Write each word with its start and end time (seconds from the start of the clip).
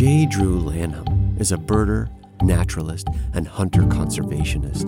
J. 0.00 0.24
Drew 0.24 0.58
Lanham 0.58 1.36
is 1.38 1.52
a 1.52 1.58
birder, 1.58 2.08
naturalist, 2.40 3.06
and 3.34 3.46
hunter 3.46 3.82
conservationist. 3.82 4.86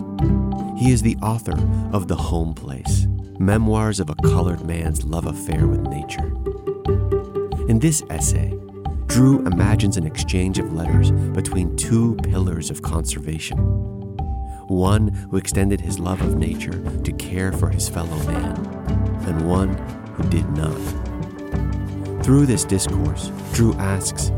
He 0.78 0.90
is 0.90 1.02
the 1.02 1.16
author 1.16 1.52
of 1.92 2.08
The 2.08 2.16
Home 2.16 2.54
Place 2.54 3.06
Memoirs 3.38 4.00
of 4.00 4.08
a 4.08 4.14
Colored 4.14 4.64
Man's 4.64 5.04
Love 5.04 5.26
Affair 5.26 5.66
with 5.66 5.82
Nature. 5.82 6.28
In 7.68 7.78
this 7.78 8.02
essay, 8.08 8.58
Drew 9.04 9.44
imagines 9.44 9.98
an 9.98 10.06
exchange 10.06 10.58
of 10.58 10.72
letters 10.72 11.10
between 11.10 11.76
two 11.76 12.14
pillars 12.22 12.70
of 12.70 12.80
conservation 12.80 13.58
one 14.68 15.08
who 15.08 15.36
extended 15.36 15.82
his 15.82 15.98
love 15.98 16.22
of 16.22 16.36
nature 16.36 16.82
to 17.00 17.12
care 17.12 17.52
for 17.52 17.68
his 17.68 17.86
fellow 17.86 18.16
man, 18.24 18.56
and 19.26 19.46
one 19.46 19.74
who 20.14 20.26
did 20.30 20.48
not. 20.56 22.24
Through 22.24 22.46
this 22.46 22.64
discourse, 22.64 23.30
Drew 23.52 23.74
asks 23.74 24.32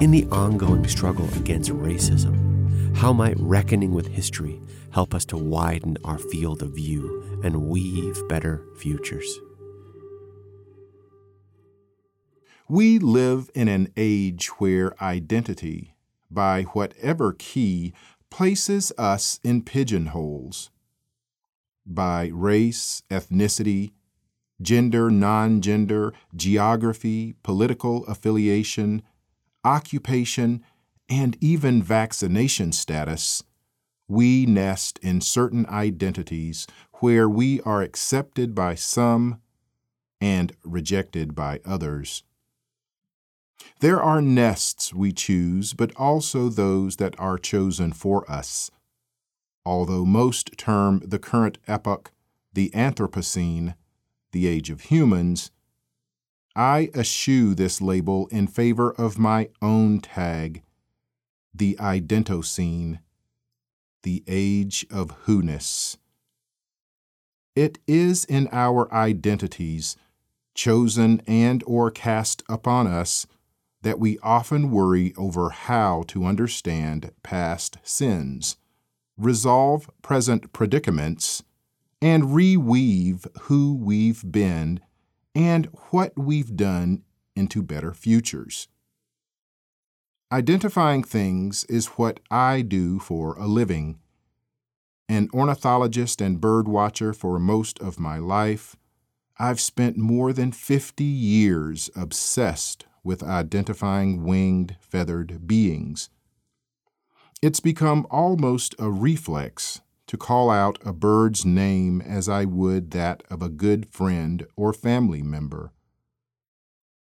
in 0.00 0.10
the 0.10 0.26
ongoing 0.32 0.86
struggle 0.88 1.28
against 1.34 1.70
racism, 1.70 2.96
how 2.96 3.12
might 3.12 3.38
reckoning 3.38 3.92
with 3.92 4.08
history 4.08 4.60
help 4.90 5.14
us 5.14 5.24
to 5.26 5.36
widen 5.36 5.96
our 6.04 6.18
field 6.18 6.62
of 6.62 6.70
view 6.70 7.40
and 7.44 7.68
weave 7.68 8.16
better 8.28 8.62
futures? 8.76 9.38
We 12.68 12.98
live 12.98 13.50
in 13.54 13.68
an 13.68 13.92
age 13.96 14.48
where 14.58 15.00
identity, 15.02 15.94
by 16.30 16.62
whatever 16.62 17.34
key, 17.38 17.92
places 18.30 18.90
us 18.96 19.38
in 19.44 19.62
pigeonholes. 19.62 20.70
By 21.86 22.30
race, 22.32 23.02
ethnicity, 23.10 23.92
gender, 24.62 25.10
non 25.10 25.60
gender, 25.60 26.14
geography, 26.34 27.34
political 27.42 28.04
affiliation, 28.06 29.02
occupation, 29.64 30.62
and 31.08 31.36
even 31.40 31.82
vaccination 31.82 32.72
status, 32.72 33.42
we 34.08 34.46
nest 34.46 34.98
in 35.02 35.20
certain 35.20 35.66
identities 35.66 36.66
where 36.94 37.28
we 37.28 37.60
are 37.62 37.82
accepted 37.82 38.54
by 38.54 38.74
some 38.74 39.40
and 40.20 40.52
rejected 40.64 41.34
by 41.34 41.60
others. 41.64 42.22
There 43.80 44.02
are 44.02 44.22
nests 44.22 44.92
we 44.92 45.12
choose, 45.12 45.74
but 45.74 45.94
also 45.96 46.48
those 46.48 46.96
that 46.96 47.18
are 47.18 47.38
chosen 47.38 47.92
for 47.92 48.30
us. 48.30 48.70
Although 49.66 50.04
most 50.04 50.56
term 50.58 51.02
the 51.04 51.18
current 51.18 51.58
epoch 51.66 52.10
the 52.52 52.70
Anthropocene, 52.70 53.74
the 54.32 54.46
age 54.46 54.70
of 54.70 54.82
humans, 54.82 55.50
I 56.56 56.90
eschew 56.94 57.54
this 57.54 57.80
label 57.80 58.28
in 58.28 58.46
favor 58.46 58.92
of 58.92 59.18
my 59.18 59.48
own 59.60 60.00
tag, 60.00 60.62
the 61.52 61.76
Identocene, 61.80 63.00
the 64.04 64.22
age 64.28 64.86
of 64.90 65.10
who-ness. 65.22 65.96
It 67.56 67.78
is 67.86 68.24
in 68.24 68.48
our 68.52 68.92
identities, 68.92 69.96
chosen 70.54 71.22
and 71.26 71.64
or 71.66 71.90
cast 71.90 72.42
upon 72.48 72.86
us, 72.86 73.26
that 73.82 73.98
we 73.98 74.18
often 74.20 74.70
worry 74.70 75.12
over 75.16 75.50
how 75.50 76.04
to 76.08 76.24
understand 76.24 77.10
past 77.22 77.78
sins, 77.82 78.56
resolve 79.16 79.90
present 80.02 80.52
predicaments, 80.52 81.42
and 82.00 82.24
reweave 82.24 83.26
who 83.42 83.74
we've 83.74 84.30
been 84.30 84.80
and 85.34 85.66
what 85.90 86.12
we've 86.16 86.56
done 86.56 87.02
into 87.34 87.62
better 87.62 87.92
futures. 87.92 88.68
Identifying 90.32 91.02
things 91.02 91.64
is 91.64 91.86
what 91.98 92.20
I 92.30 92.62
do 92.62 92.98
for 92.98 93.36
a 93.36 93.46
living. 93.46 93.98
An 95.08 95.28
ornithologist 95.34 96.20
and 96.20 96.40
bird 96.40 96.66
watcher 96.66 97.12
for 97.12 97.38
most 97.38 97.78
of 97.80 98.00
my 98.00 98.18
life, 98.18 98.76
I've 99.38 99.60
spent 99.60 99.96
more 99.96 100.32
than 100.32 100.52
50 100.52 101.04
years 101.04 101.90
obsessed 101.94 102.86
with 103.02 103.22
identifying 103.22 104.24
winged, 104.24 104.76
feathered 104.80 105.46
beings. 105.46 106.08
It's 107.42 107.60
become 107.60 108.06
almost 108.10 108.74
a 108.78 108.90
reflex 108.90 109.80
to 110.14 110.18
call 110.18 110.48
out 110.48 110.78
a 110.84 110.92
bird's 110.92 111.44
name 111.44 112.00
as 112.00 112.28
I 112.28 112.44
would 112.44 112.92
that 112.92 113.24
of 113.28 113.42
a 113.42 113.48
good 113.48 113.92
friend 113.92 114.46
or 114.54 114.72
family 114.72 115.22
member. 115.22 115.72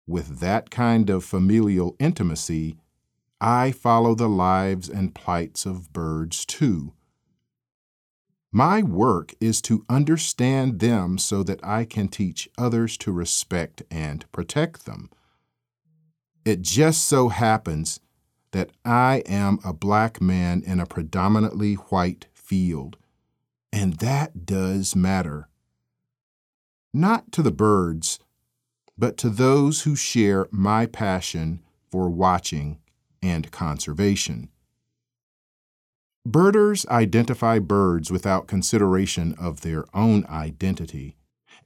With 0.08 0.40
that 0.40 0.72
kind 0.72 1.12
of 1.12 1.24
familial 1.24 1.96
intimacy, 2.00 2.78
I 3.40 3.72
follow 3.72 4.16
the 4.16 4.28
lives 4.28 4.90
and 4.90 5.14
plights 5.14 5.68
of 5.68 5.94
birds 5.94 6.48
too. 6.48 6.94
My 8.52 8.82
work 8.82 9.36
is 9.40 9.62
to 9.64 9.86
understand 9.88 10.80
them 10.80 11.20
so 11.20 11.44
that 11.44 11.64
I 11.64 11.86
can 11.86 12.08
teach 12.08 12.50
others 12.58 12.98
to 13.00 13.12
respect 13.12 13.84
and 13.92 14.26
protect 14.32 14.88
them. 14.88 15.12
It 16.44 16.64
just 16.64 17.06
so 17.08 17.28
happens 17.28 18.00
that 18.52 18.72
I 18.84 19.22
am 19.28 19.60
a 19.64 19.74
black 19.74 20.20
man 20.20 20.64
in 20.66 20.80
a 20.80 20.88
predominantly 20.88 21.76
white 21.76 22.26
field, 22.46 22.98
and 23.72 23.96
that 23.96 24.46
does 24.46 24.96
matter. 24.96 25.50
Not 26.94 27.32
to 27.34 27.42
the 27.42 27.52
birds, 27.52 28.20
but 28.98 29.18
to 29.18 29.30
those 29.30 29.82
who 29.82 29.96
share 29.96 30.48
my 30.52 30.86
passion 30.86 31.62
for 31.92 32.10
watching 32.10 32.80
and 33.22 33.52
conservation. 33.52 34.50
Birders 36.26 36.86
identify 36.88 37.60
birds 37.60 38.12
without 38.12 38.48
consideration 38.48 39.36
of 39.40 39.62
their 39.62 39.86
own 39.94 40.26
identity. 40.28 41.18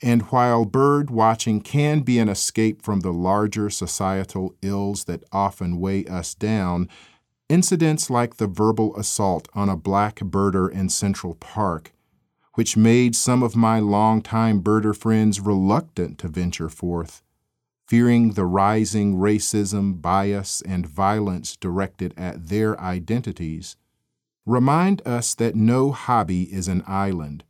And 0.01 0.23
while 0.23 0.65
bird 0.65 1.09
watching 1.09 1.61
can 1.61 2.01
be 2.01 2.19
an 2.19 2.29
escape 2.29 2.81
from 2.81 3.01
the 3.01 3.13
larger 3.13 3.69
societal 3.69 4.55
ills 4.61 5.05
that 5.05 5.23
often 5.31 5.79
weigh 5.79 6.05
us 6.05 6.33
down, 6.33 6.89
incidents 7.49 8.09
like 8.09 8.37
the 8.37 8.47
verbal 8.47 8.95
assault 8.95 9.47
on 9.53 9.67
a 9.69 9.75
black 9.75 10.19
birder 10.19 10.71
in 10.71 10.87
Central 10.89 11.35
Park, 11.35 11.91
which 12.53 12.77
made 12.77 13.15
some 13.15 13.43
of 13.43 13.55
my 13.55 13.79
longtime 13.79 14.61
birder 14.61 14.95
friends 14.95 15.39
reluctant 15.39 16.17
to 16.19 16.27
venture 16.27 16.69
forth, 16.69 17.21
fearing 17.87 18.33
the 18.33 18.45
rising 18.45 19.15
racism, 19.15 20.01
bias, 20.01 20.61
and 20.61 20.85
violence 20.85 21.55
directed 21.55 22.13
at 22.15 22.47
their 22.47 22.79
identities, 22.79 23.75
remind 24.45 25.01
us 25.05 25.33
that 25.35 25.55
no 25.55 25.91
hobby 25.91 26.43
is 26.43 26.67
an 26.67 26.83
island 26.87 27.43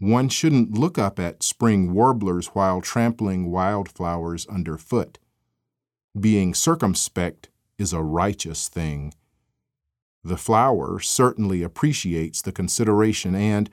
one 0.00 0.30
shouldn't 0.30 0.78
look 0.78 0.96
up 0.96 1.20
at 1.20 1.42
spring 1.42 1.92
warblers 1.92 2.48
while 2.48 2.80
trampling 2.80 3.50
wildflowers 3.50 4.46
underfoot. 4.46 5.18
Being 6.18 6.54
circumspect 6.54 7.49
is 7.80 7.92
a 7.92 8.02
righteous 8.02 8.68
thing. 8.68 9.14
The 10.22 10.36
flower 10.36 11.00
certainly 11.00 11.62
appreciates 11.62 12.42
the 12.42 12.52
consideration 12.52 13.34
and, 13.34 13.70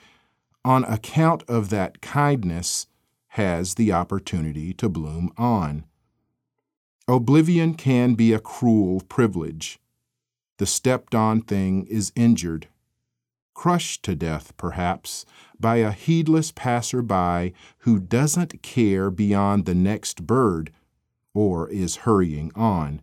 on 0.64 0.84
account 0.86 1.44
of 1.48 1.70
that 1.70 2.02
kindness, 2.02 2.88
has 3.30 3.76
the 3.76 3.92
opportunity 3.92 4.74
to 4.74 4.90
bloom 4.90 5.32
on. 5.38 5.84
Oblivion 7.08 7.74
can 7.74 8.16
be 8.16 8.34
a 8.34 8.40
cruel 8.40 9.02
privilege. 9.02 9.80
The 10.58 10.66
stepped 10.66 11.14
on 11.14 11.42
thing 11.42 11.86
is 11.86 12.12
injured 12.16 12.68
crushed 13.58 14.04
to 14.04 14.16
death, 14.16 14.56
perhaps, 14.56 15.26
by 15.60 15.78
a 15.78 15.92
heedless 15.92 16.52
passer-by 16.52 17.52
who 17.80 18.00
doesn't 18.00 18.62
care 18.62 19.10
beyond 19.10 19.66
the 19.66 19.74
next 19.74 20.28
bird 20.28 20.72
or 21.34 21.68
is 21.70 21.98
hurrying 21.98 22.52
on. 22.56 23.02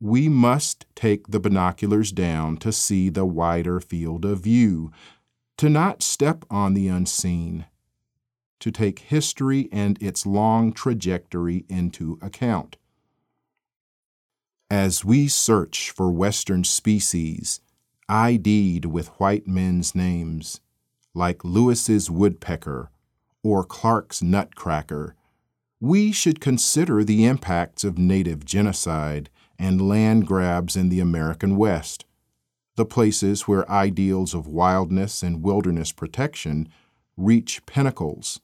We 0.00 0.30
must 0.30 0.86
take 0.94 1.28
the 1.28 1.40
binoculars 1.40 2.10
down 2.10 2.56
to 2.58 2.72
see 2.72 3.10
the 3.10 3.26
wider 3.26 3.80
field 3.80 4.24
of 4.24 4.40
view, 4.40 4.90
to 5.58 5.68
not 5.68 6.02
step 6.02 6.46
on 6.50 6.72
the 6.72 6.88
unseen, 6.88 7.66
to 8.60 8.70
take 8.70 9.00
history 9.00 9.68
and 9.70 10.02
its 10.02 10.24
long 10.24 10.72
trajectory 10.72 11.66
into 11.68 12.18
account. 12.22 12.78
As 14.70 15.04
we 15.04 15.28
search 15.28 15.90
for 15.90 16.10
Western 16.10 16.64
species, 16.64 17.60
ID'd 18.08 18.86
with 18.86 19.08
white 19.20 19.46
men's 19.46 19.94
names, 19.94 20.60
like 21.14 21.44
Lewis's 21.44 22.10
woodpecker 22.10 22.90
or 23.42 23.64
Clark's 23.64 24.22
nutcracker, 24.22 25.14
we 25.80 26.12
should 26.12 26.40
consider 26.40 27.04
the 27.04 27.24
impacts 27.24 27.84
of 27.84 27.98
native 27.98 28.44
genocide 28.44 29.28
and 29.60 29.86
land 29.86 30.26
grabs 30.26 30.74
in 30.74 30.88
the 30.88 31.00
American 31.00 31.54
West, 31.54 32.06
the 32.76 32.86
places 32.86 33.42
where 33.42 33.70
ideals 33.70 34.32
of 34.32 34.48
wildness 34.48 35.22
and 35.22 35.42
wilderness 35.42 35.92
protection 35.92 36.66
reach 37.16 37.64
pinnacles. 37.66 38.40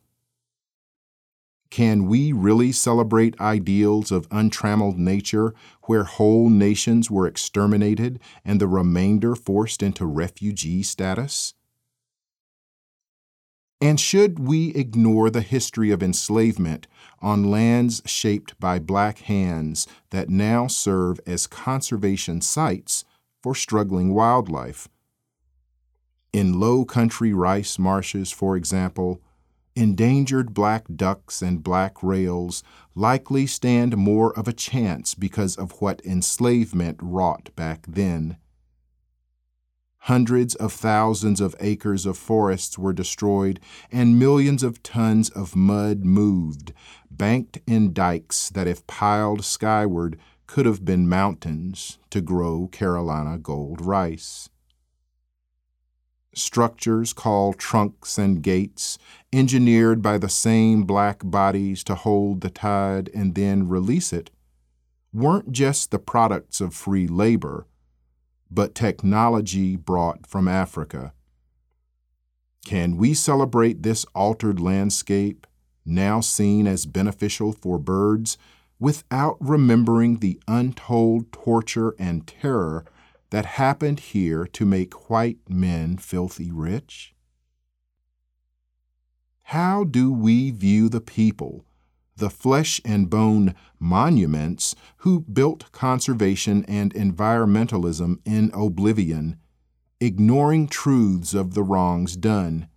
Can 1.71 2.07
we 2.07 2.33
really 2.33 2.71
celebrate 2.71 3.41
ideals 3.41 4.13
of 4.13 4.29
untrammeled 4.31 4.99
nature 4.99 5.55
where 5.85 6.05
whole 6.05 6.49
nations 6.49 7.11
were 7.11 7.27
exterminated 7.27 8.21
and 8.45 8.61
the 8.61 8.69
remainder 8.69 9.35
forced 9.35 9.83
into 9.83 10.05
refugee 10.05 10.83
status? 10.83 11.55
And 13.81 14.01
should 14.01 14.39
we 14.39 14.71
ignore 14.71 15.29
the 15.29 15.43
history 15.43 15.91
of 15.91 16.03
enslavement 16.03 16.87
on 17.21 17.51
lands 17.51 18.01
shaped 18.07 18.59
by 18.59 18.79
black 18.79 19.19
hands 19.19 19.87
that 20.11 20.31
now 20.31 20.67
serve 20.67 21.21
as 21.27 21.47
conservation 21.47 22.41
sites 22.41 23.05
for 23.43 23.55
struggling 23.55 24.15
wildlife? 24.15 24.89
In 26.33 26.59
low 26.59 26.85
country 26.85 27.35
rice 27.35 27.79
marshes, 27.79 28.31
for 28.31 28.57
example, 28.57 29.21
endangered 29.75 30.55
black 30.55 30.87
ducks 30.95 31.43
and 31.43 31.63
black 31.63 32.03
rails 32.03 32.63
likely 32.95 33.47
stand 33.47 33.95
more 33.97 34.33
of 34.39 34.49
a 34.49 34.53
chance 34.55 35.15
because 35.15 35.55
of 35.55 35.83
what 35.83 36.05
enslavement 36.05 36.99
wrought 37.03 37.55
back 37.57 37.85
then. 37.87 38.39
Hundreds 40.07 40.55
of 40.55 40.73
thousands 40.73 41.41
of 41.41 41.57
acres 41.59 42.07
of 42.07 42.17
forests 42.17 42.79
were 42.79 42.93
destroyed, 42.93 43.59
and 43.91 44.17
millions 44.17 44.63
of 44.63 44.81
tons 44.85 45.29
of 45.31 45.57
mud 45.57 46.05
moved, 46.05 46.73
banked 47.11 47.59
in 47.67 47.93
dikes 47.93 48.49
that, 48.51 48.69
if 48.69 48.87
piled 48.87 49.45
skyward, 49.45 50.17
could 50.47 50.65
have 50.65 50.85
been 50.85 51.09
mountains 51.09 51.99
to 52.09 52.21
grow 52.21 52.69
Carolina 52.69 53.37
gold 53.37 53.85
rice. 53.85 54.49
Structures 56.33 57.13
called 57.13 57.59
trunks 57.59 58.17
and 58.17 58.45
gates, 58.45 58.99
engineered 59.33 60.03
by 60.03 60.19
the 60.19 60.29
same 60.29 60.85
black 60.85 61.23
bodies 61.25 61.83
to 61.83 61.97
hold 61.97 62.43
the 62.43 62.51
tide 62.51 63.11
and 63.13 63.35
then 63.35 63.67
release 63.67 64.13
it, 64.13 64.31
weren't 65.13 65.51
just 65.51 65.91
the 65.91 65.99
products 65.99 66.61
of 66.61 66.73
free 66.73 67.09
labor 67.09 67.67
but 68.51 68.75
technology 68.75 69.77
brought 69.77 70.27
from 70.27 70.49
Africa. 70.49 71.13
Can 72.65 72.97
we 72.97 73.15
celebrate 73.15 73.83
this 73.83 74.05
altered 74.15 74.59
landscape, 74.59 75.47
now 75.85 76.21
seen 76.21 76.67
as 76.67 76.87
beneficial 76.87 77.53
for 77.53 77.79
birds, 77.79 78.39
without 78.79 79.37
remembering 79.41 80.19
the 80.19 80.41
untold 80.49 81.31
torture 81.33 81.95
and 81.99 82.27
terror 82.27 82.85
that 83.31 83.47
happened 83.47 84.01
here 84.01 84.47
to 84.47 84.65
make 84.65 85.11
white 85.11 85.39
men 85.49 85.97
filthy 85.97 86.51
rich? 86.51 87.15
How 89.51 89.85
do 89.85 90.13
we 90.13 90.51
view 90.51 90.89
the 90.89 91.01
people 91.01 91.66
the 92.17 92.31
flesh 92.31 92.81
and 92.85 93.11
bone 93.11 93.55
monuments 93.79 94.75
who 94.99 95.21
built 95.21 95.71
conservation 95.73 96.65
and 96.67 96.95
environmentalism 96.95 98.19
in 98.25 98.51
oblivion, 98.55 99.39
ignoring 100.01 100.67
truths 100.67 101.35
of 101.35 101.55
the 101.55 101.63
wrongs 101.63 102.17
done. 102.17 102.69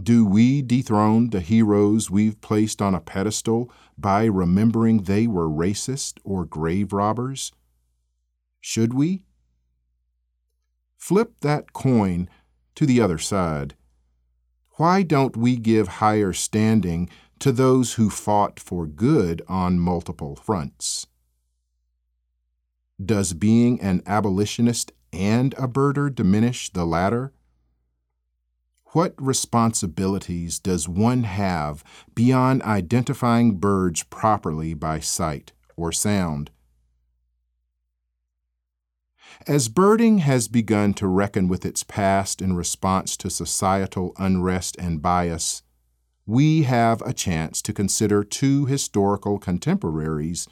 Do 0.00 0.24
we 0.24 0.62
dethrone 0.62 1.30
the 1.30 1.40
heroes 1.40 2.10
we've 2.10 2.40
placed 2.40 2.80
on 2.80 2.94
a 2.94 3.00
pedestal 3.00 3.70
by 3.96 4.24
remembering 4.24 5.02
they 5.02 5.26
were 5.26 5.48
racist 5.48 6.18
or 6.22 6.44
grave 6.44 6.92
robbers? 6.92 7.52
Should 8.60 8.94
we? 8.94 9.24
Flip 10.96 11.32
that 11.40 11.72
coin 11.72 12.28
to 12.76 12.86
the 12.86 13.00
other 13.00 13.18
side. 13.18 13.74
Why 14.76 15.02
don't 15.02 15.36
we 15.36 15.56
give 15.56 15.88
higher 15.88 16.32
standing 16.32 17.10
to 17.40 17.52
those 17.52 17.94
who 17.94 18.10
fought 18.10 18.58
for 18.58 18.86
good 18.86 19.42
on 19.48 19.78
multiple 19.78 20.36
fronts. 20.36 21.06
Does 23.04 23.32
being 23.32 23.80
an 23.80 24.02
abolitionist 24.06 24.92
and 25.12 25.54
a 25.54 25.68
birder 25.68 26.14
diminish 26.14 26.70
the 26.72 26.84
latter? 26.84 27.32
What 28.92 29.14
responsibilities 29.18 30.58
does 30.58 30.88
one 30.88 31.24
have 31.24 31.84
beyond 32.14 32.62
identifying 32.62 33.56
birds 33.56 34.02
properly 34.02 34.74
by 34.74 35.00
sight 35.00 35.52
or 35.76 35.92
sound? 35.92 36.50
As 39.46 39.68
birding 39.68 40.18
has 40.18 40.48
begun 40.48 40.94
to 40.94 41.06
reckon 41.06 41.48
with 41.48 41.64
its 41.64 41.84
past 41.84 42.42
in 42.42 42.56
response 42.56 43.16
to 43.18 43.30
societal 43.30 44.12
unrest 44.18 44.76
and 44.78 45.00
bias, 45.00 45.62
we 46.28 46.64
have 46.64 47.00
a 47.00 47.12
chance 47.14 47.62
to 47.62 47.72
consider 47.72 48.22
two 48.22 48.66
historical 48.66 49.38
contemporaries 49.38 50.46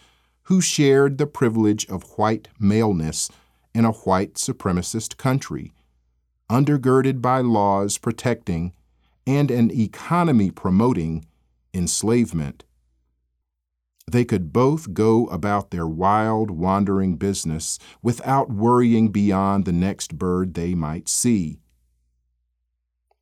who 0.44 0.58
shared 0.58 1.18
the 1.18 1.26
privilege 1.26 1.86
of 1.90 2.16
white 2.16 2.48
maleness 2.58 3.30
in 3.74 3.84
a 3.84 3.92
white 3.92 4.34
supremacist 4.34 5.18
country, 5.18 5.74
undergirded 6.48 7.20
by 7.20 7.42
laws 7.42 7.98
protecting 7.98 8.72
and 9.26 9.50
an 9.50 9.70
economy 9.70 10.50
promoting 10.50 11.26
enslavement. 11.74 12.64
They 14.10 14.24
could 14.24 14.54
both 14.54 14.94
go 14.94 15.26
about 15.26 15.72
their 15.72 15.86
wild, 15.86 16.50
wandering 16.50 17.16
business 17.16 17.78
without 18.00 18.48
worrying 18.50 19.08
beyond 19.10 19.66
the 19.66 19.74
next 19.74 20.16
bird 20.16 20.54
they 20.54 20.74
might 20.74 21.06
see. 21.06 21.60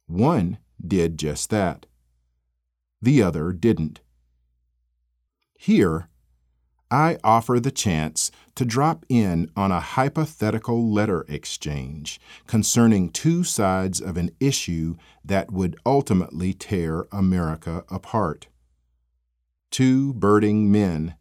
One 0.07 0.59
did 0.87 1.19
just 1.19 1.51
that 1.51 1.87
the 3.05 3.23
other 3.23 3.53
didn't. 3.53 4.01
Here, 5.59 6.09
I 6.91 7.19
offer 7.23 7.61
the 7.61 7.71
chance 7.71 8.31
to 8.55 8.65
drop 8.65 9.05
in 9.09 9.51
on 9.57 9.71
a 9.71 9.81
hypothetical 9.81 10.91
letter 10.91 11.25
exchange 11.29 12.21
concerning 12.47 13.11
two 13.11 13.45
sides 13.45 14.01
of 14.01 14.17
an 14.17 14.31
issue 14.41 14.97
that 15.25 15.53
would 15.53 15.77
ultimately 15.85 16.55
tear 16.55 17.07
America 17.13 17.85
apart. 17.91 18.49
Two 19.71 20.15
birding 20.15 20.71
men, 20.71 21.15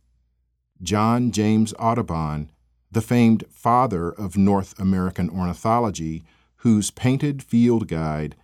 John 0.82 1.32
James 1.32 1.74
Audubon, 1.80 2.52
the 2.92 3.02
famed 3.02 3.44
father 3.50 4.10
of 4.10 4.38
North 4.38 4.80
American 4.80 5.30
ornithology, 5.30 6.24
whose 6.58 6.92
painted 6.92 7.42
field 7.42 7.88
guide, 7.88 8.36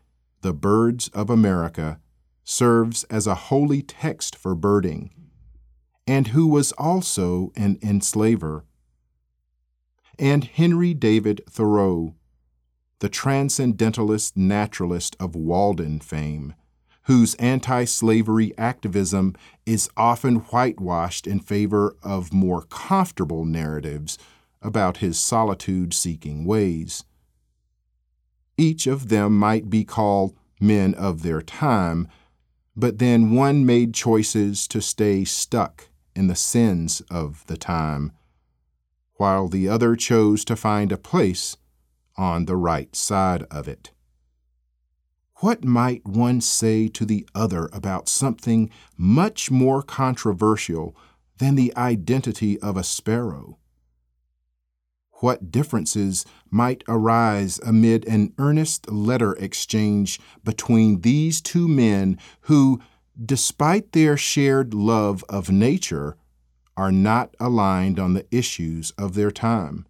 The 0.42 0.54
Birds 0.54 1.10
of 1.10 1.30
America, 1.30 2.00
serves 2.50 3.04
as 3.12 3.28
a 3.28 3.36
holy 3.36 3.80
text 3.80 4.36
for 4.36 4.56
birding, 4.56 5.12
and 6.08 6.30
who 6.30 6.48
was 6.48 6.72
also 6.74 7.52
an 7.56 7.78
enslaver. 7.84 8.66
And 10.18 10.46
Henry 10.46 10.96
David 10.96 11.42
Thoreau, 11.48 12.16
the 13.02 13.10
transcendentalist 13.10 14.36
naturalist 14.36 15.16
of 15.20 15.36
Walden 15.36 16.00
fame, 16.00 16.56
whose 17.04 17.36
anti 17.36 17.86
slavery 17.86 18.58
activism 18.58 19.36
is 19.68 19.88
often 19.96 20.38
whitewashed 20.38 21.28
in 21.28 21.40
favor 21.40 21.96
of 22.02 22.34
more 22.34 22.64
comfortable 22.64 23.46
narratives 23.46 24.18
about 24.60 24.98
his 24.98 25.20
solitude 25.20 25.94
seeking 25.94 26.46
ways. 26.46 27.04
Each 28.58 28.88
of 28.88 29.10
them 29.10 29.38
might 29.38 29.70
be 29.70 29.86
called 29.86 30.36
men 30.60 30.96
of 30.96 31.22
their 31.22 31.44
time 31.44 32.08
but 32.80 32.98
then 32.98 33.32
one 33.32 33.66
made 33.66 33.94
choices 33.94 34.66
to 34.66 34.82
stay 34.82 35.26
stuck 35.26 35.90
in 36.16 36.28
the 36.28 36.36
sins 36.36 37.02
of 37.12 37.46
the 37.48 37.58
time, 37.58 38.14
while 39.16 39.50
the 39.50 39.68
other 39.68 39.98
chose 39.98 40.46
to 40.46 40.56
find 40.56 40.92
a 40.92 40.98
place 40.98 41.58
on 42.16 42.46
the 42.46 42.56
right 42.56 42.96
side 42.96 43.44
of 43.52 43.68
it. 43.68 43.92
What 45.42 45.66
might 45.66 46.06
one 46.06 46.40
say 46.40 46.88
to 46.90 47.06
the 47.06 47.28
other 47.36 47.70
about 47.74 48.08
something 48.08 48.70
much 48.98 49.52
more 49.52 49.82
controversial 49.82 50.96
than 51.38 51.56
the 51.56 51.76
identity 51.76 52.60
of 52.60 52.78
a 52.78 52.84
sparrow? 52.84 53.58
What 55.20 55.52
differences 55.52 56.26
might 56.50 56.84
arise 56.88 57.60
amid 57.66 58.08
an 58.08 58.34
earnest 58.38 58.92
letter 58.92 59.34
exchange 59.34 60.20
between 60.44 61.02
these 61.02 61.42
two 61.42 61.68
men 61.68 62.18
who, 62.42 62.82
despite 63.24 63.92
their 63.92 64.18
shared 64.18 64.74
love 64.74 65.24
of 65.30 65.50
nature, 65.50 66.16
are 66.78 66.92
not 66.92 67.36
aligned 67.40 68.00
on 68.00 68.14
the 68.14 68.26
issues 68.32 68.92
of 68.92 69.14
their 69.14 69.32
time. 69.32 69.86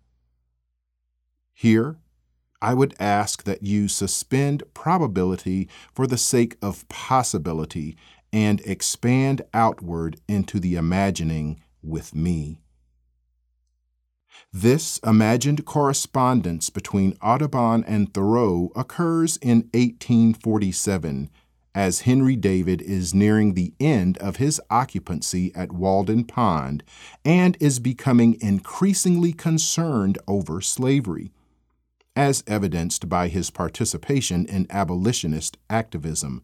Here, 1.54 1.98
I 2.62 2.74
would 2.74 2.96
ask 3.00 3.44
that 3.44 3.64
you 3.64 3.88
suspend 3.88 4.64
probability 4.74 5.70
for 5.94 6.08
the 6.08 6.18
sake 6.18 6.58
of 6.62 6.88
possibility 6.90 7.96
and 8.34 8.62
expand 8.62 9.42
outward 9.54 10.20
into 10.28 10.60
the 10.60 10.76
imagining 10.76 11.60
with 11.82 12.14
me. 12.14 12.60
This 14.52 14.98
imagined 15.06 15.66
correspondence 15.66 16.72
between 16.72 17.18
Audubon 17.22 17.84
and 17.84 18.12
Thoreau 18.14 18.72
occurs 18.76 19.38
in 19.38 19.70
1847 19.74 21.30
as 21.76 22.02
Henry 22.02 22.36
David 22.36 22.82
is 22.82 23.14
nearing 23.14 23.54
the 23.54 23.74
end 23.80 24.18
of 24.18 24.38
his 24.38 24.60
occupancy 24.72 25.54
at 25.54 25.72
Walden 25.72 26.24
Pond 26.24 26.84
and 27.24 27.58
is 27.60 27.80
becoming 27.80 28.38
increasingly 28.42 29.34
concerned 29.34 30.18
over 30.28 30.62
slavery, 30.62 31.32
as 32.16 32.44
evidenced 32.48 33.08
by 33.08 33.28
his 33.28 33.52
participation 33.52 34.48
in 34.48 34.66
abolitionist 34.72 35.58
activism. 35.70 36.42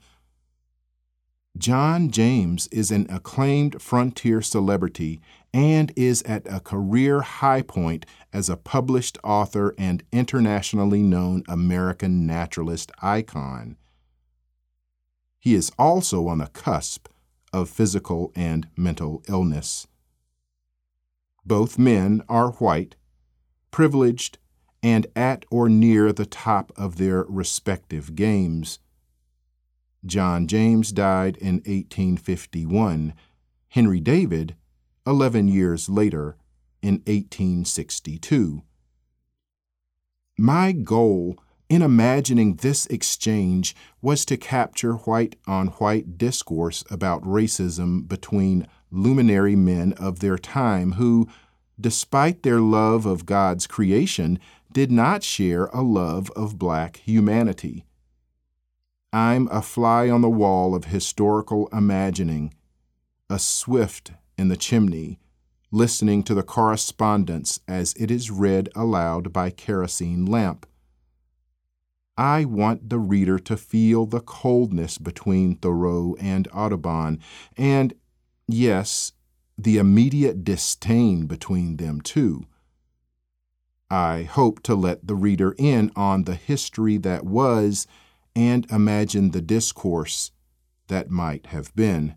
John 1.57 2.11
James 2.11 2.67
is 2.67 2.91
an 2.91 3.07
acclaimed 3.09 3.81
frontier 3.81 4.41
celebrity 4.41 5.21
and 5.55 5.93
is 5.95 6.21
at 6.23 6.45
a 6.53 6.59
career 6.59 7.21
high 7.21 7.61
point 7.61 8.05
as 8.33 8.49
a 8.49 8.57
published 8.57 9.17
author 9.23 9.73
and 9.77 10.03
internationally 10.11 11.01
known 11.01 11.43
American 11.47 12.27
naturalist 12.27 12.91
icon. 13.01 13.77
He 15.39 15.55
is 15.55 15.71
also 15.79 16.27
on 16.27 16.39
the 16.39 16.47
cusp 16.47 17.07
of 17.53 17.69
physical 17.69 18.33
and 18.35 18.67
mental 18.75 19.23
illness. 19.29 19.87
Both 21.45 21.79
men 21.79 22.21
are 22.27 22.51
white, 22.51 22.97
privileged, 23.71 24.37
and 24.83 25.07
at 25.15 25.45
or 25.49 25.69
near 25.69 26.11
the 26.11 26.25
top 26.25 26.73
of 26.75 26.97
their 26.97 27.23
respective 27.29 28.13
games. 28.13 28.79
John 30.05 30.47
James 30.47 30.91
died 30.91 31.37
in 31.37 31.55
1851, 31.65 33.13
Henry 33.69 34.01
David, 34.01 34.57
11 35.05 35.47
years 35.47 35.89
later, 35.89 36.35
in 36.81 36.95
1862. 37.05 38.61
My 40.37 40.71
goal 40.71 41.37
in 41.69 41.81
imagining 41.81 42.55
this 42.55 42.85
exchange 42.87 43.75
was 44.01 44.23
to 44.25 44.37
capture 44.37 44.93
white 44.93 45.35
on 45.47 45.67
white 45.67 46.17
discourse 46.17 46.83
about 46.91 47.23
racism 47.23 48.07
between 48.07 48.67
luminary 48.91 49.55
men 49.55 49.93
of 49.93 50.19
their 50.19 50.37
time 50.37 50.93
who, 50.93 51.27
despite 51.79 52.43
their 52.43 52.59
love 52.59 53.05
of 53.05 53.25
God's 53.25 53.65
creation, 53.65 54.39
did 54.71 54.91
not 54.91 55.23
share 55.23 55.65
a 55.67 55.81
love 55.81 56.29
of 56.35 56.59
black 56.59 56.97
humanity. 56.97 57.85
I'm 59.11 59.47
a 59.47 59.61
fly 59.61 60.09
on 60.09 60.21
the 60.21 60.29
wall 60.29 60.75
of 60.75 60.85
historical 60.85 61.67
imagining, 61.71 62.53
a 63.29 63.39
swift 63.39 64.11
in 64.37 64.47
the 64.47 64.57
chimney, 64.57 65.19
listening 65.71 66.23
to 66.23 66.33
the 66.33 66.43
correspondence 66.43 67.59
as 67.67 67.93
it 67.93 68.09
is 68.09 68.31
read 68.31 68.69
aloud 68.75 69.33
by 69.33 69.49
kerosene 69.49 70.25
lamp. 70.25 70.65
I 72.17 72.45
want 72.45 72.89
the 72.89 72.99
reader 72.99 73.37
to 73.39 73.57
feel 73.57 74.05
the 74.05 74.21
coldness 74.21 74.97
between 74.97 75.55
Thoreau 75.55 76.15
and 76.19 76.47
Audubon, 76.53 77.19
and, 77.57 77.93
yes, 78.47 79.11
the 79.57 79.77
immediate 79.77 80.43
disdain 80.43 81.27
between 81.27 81.77
them, 81.77 81.99
too. 81.99 82.45
I 83.89 84.23
hope 84.23 84.63
to 84.63 84.75
let 84.75 85.07
the 85.07 85.15
reader 85.15 85.55
in 85.57 85.91
on 85.95 86.23
the 86.23 86.35
history 86.35 86.97
that 86.97 87.25
was 87.25 87.85
and 88.35 88.69
imagine 88.71 89.31
the 89.31 89.41
discourse 89.41 90.31
that 90.87 91.09
might 91.09 91.47
have 91.47 91.75
been. 91.75 92.15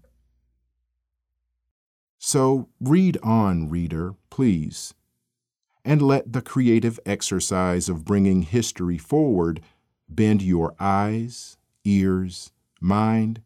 So 2.28 2.68
read 2.78 3.16
on, 3.22 3.70
reader, 3.70 4.14
please, 4.28 4.92
and 5.82 6.02
let 6.02 6.30
the 6.30 6.42
creative 6.42 7.00
exercise 7.06 7.88
of 7.88 8.04
bringing 8.04 8.42
history 8.42 8.98
forward 8.98 9.62
bend 10.10 10.42
your 10.42 10.74
eyes, 10.78 11.56
ears, 11.84 12.52
mind, 12.82 13.40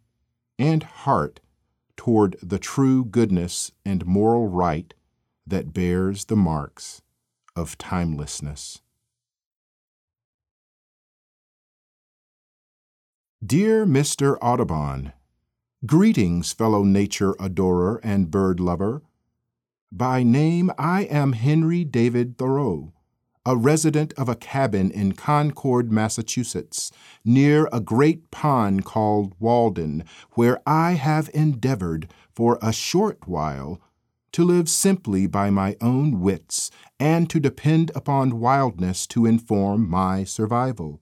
and 0.59 0.83
heart 0.83 1.39
toward 1.97 2.37
the 2.43 2.59
true 2.59 3.05
goodness 3.05 3.71
and 3.85 4.05
moral 4.05 4.49
right 4.49 4.93
that 5.47 5.73
bears 5.73 6.25
the 6.25 6.35
marks 6.35 7.03
of 7.55 7.79
timelessness. 7.79 8.83
Dear 13.47 13.87
Mr. 13.87 14.37
Audubon, 14.43 15.13
Greetings, 15.85 16.53
fellow 16.53 16.85
nature 16.85 17.35
adorer 17.41 18.01
and 18.05 18.31
bird 18.31 18.61
lover. 18.61 19.03
By 19.91 20.23
name, 20.23 20.71
I 20.79 21.03
am 21.03 21.33
Henry 21.33 21.85
David 21.85 22.39
Thoreau 22.39 22.93
a 23.45 23.57
resident 23.57 24.13
of 24.17 24.29
a 24.29 24.37
cabin 24.37 24.91
in 24.91 25.13
Concord, 25.13 25.91
Massachusetts, 25.91 26.93
near 27.25 27.69
a 27.73 27.81
great 27.81 28.31
pond 28.31 28.85
called 28.85 29.35
Walden, 29.41 30.05
where 30.33 30.61
I 30.65 30.93
have 30.93 31.29
endeavored 31.35 32.13
for 32.35 32.59
a 32.63 32.73
short 32.73 33.27
while 33.27 33.81
to 34.31 34.45
live 34.45 34.69
simply 34.69 35.27
by 35.27 35.51
my 35.51 35.77
own 35.81 36.21
wits 36.21 36.71
and 37.01 37.29
to 37.31 37.41
depend 37.41 37.91
upon 37.95 38.39
wildness 38.39 39.07
to 39.09 39.27
inform 39.27 39.91
my 39.91 40.25
survival. 40.25 41.01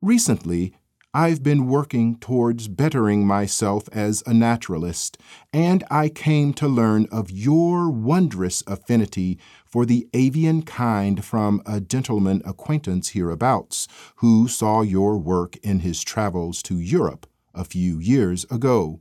Recently, 0.00 0.72
I've 1.14 1.42
been 1.42 1.68
working 1.68 2.18
towards 2.18 2.68
bettering 2.68 3.26
myself 3.26 3.88
as 3.92 4.22
a 4.26 4.34
naturalist, 4.34 5.16
and 5.54 5.82
I 5.90 6.10
came 6.10 6.52
to 6.54 6.68
learn 6.68 7.06
of 7.10 7.30
your 7.30 7.88
wondrous 7.90 8.62
affinity 8.66 9.38
for 9.64 9.86
the 9.86 10.06
avian 10.12 10.62
kind 10.62 11.24
from 11.24 11.62
a 11.64 11.80
gentleman 11.80 12.42
acquaintance 12.44 13.10
hereabouts, 13.10 13.88
who 14.16 14.48
saw 14.48 14.82
your 14.82 15.16
work 15.16 15.56
in 15.58 15.80
his 15.80 16.02
travels 16.02 16.62
to 16.64 16.78
Europe 16.78 17.26
a 17.54 17.64
few 17.64 17.98
years 17.98 18.44
ago. 18.50 19.00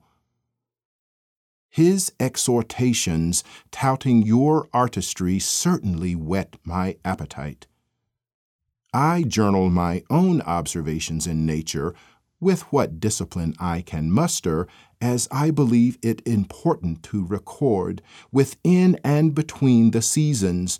His 1.69 2.13
exhortations 2.21 3.43
touting 3.69 4.23
your 4.23 4.69
artistry 4.71 5.39
certainly 5.39 6.15
whet 6.15 6.55
my 6.63 6.95
appetite. 7.03 7.67
I 8.97 9.21
journal 9.21 9.69
my 9.69 10.01
own 10.09 10.41
observations 10.41 11.27
in 11.27 11.45
nature 11.45 11.93
with 12.39 12.63
what 12.73 12.99
discipline 12.99 13.53
I 13.59 13.81
can 13.81 14.09
muster, 14.09 14.67
as 14.99 15.27
I 15.29 15.51
believe 15.51 15.99
it 16.01 16.27
important 16.27 17.03
to 17.03 17.23
record, 17.23 18.01
within 18.31 18.97
and 19.03 19.35
between 19.35 19.91
the 19.91 20.01
seasons, 20.01 20.79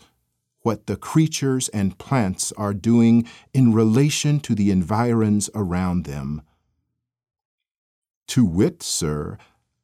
what 0.61 0.87
the 0.87 0.95
creatures 0.95 1.69
and 1.69 1.99
plants 1.99 2.51
are 2.53 2.73
doing 2.73 3.27
in 3.53 3.71
relation 3.71 4.39
to 4.39 4.55
the 4.55 4.71
environs 4.71 5.51
around 5.53 6.05
them. 6.05 6.41
To 8.29 8.43
wit, 8.43 8.81
sir, 8.81 9.37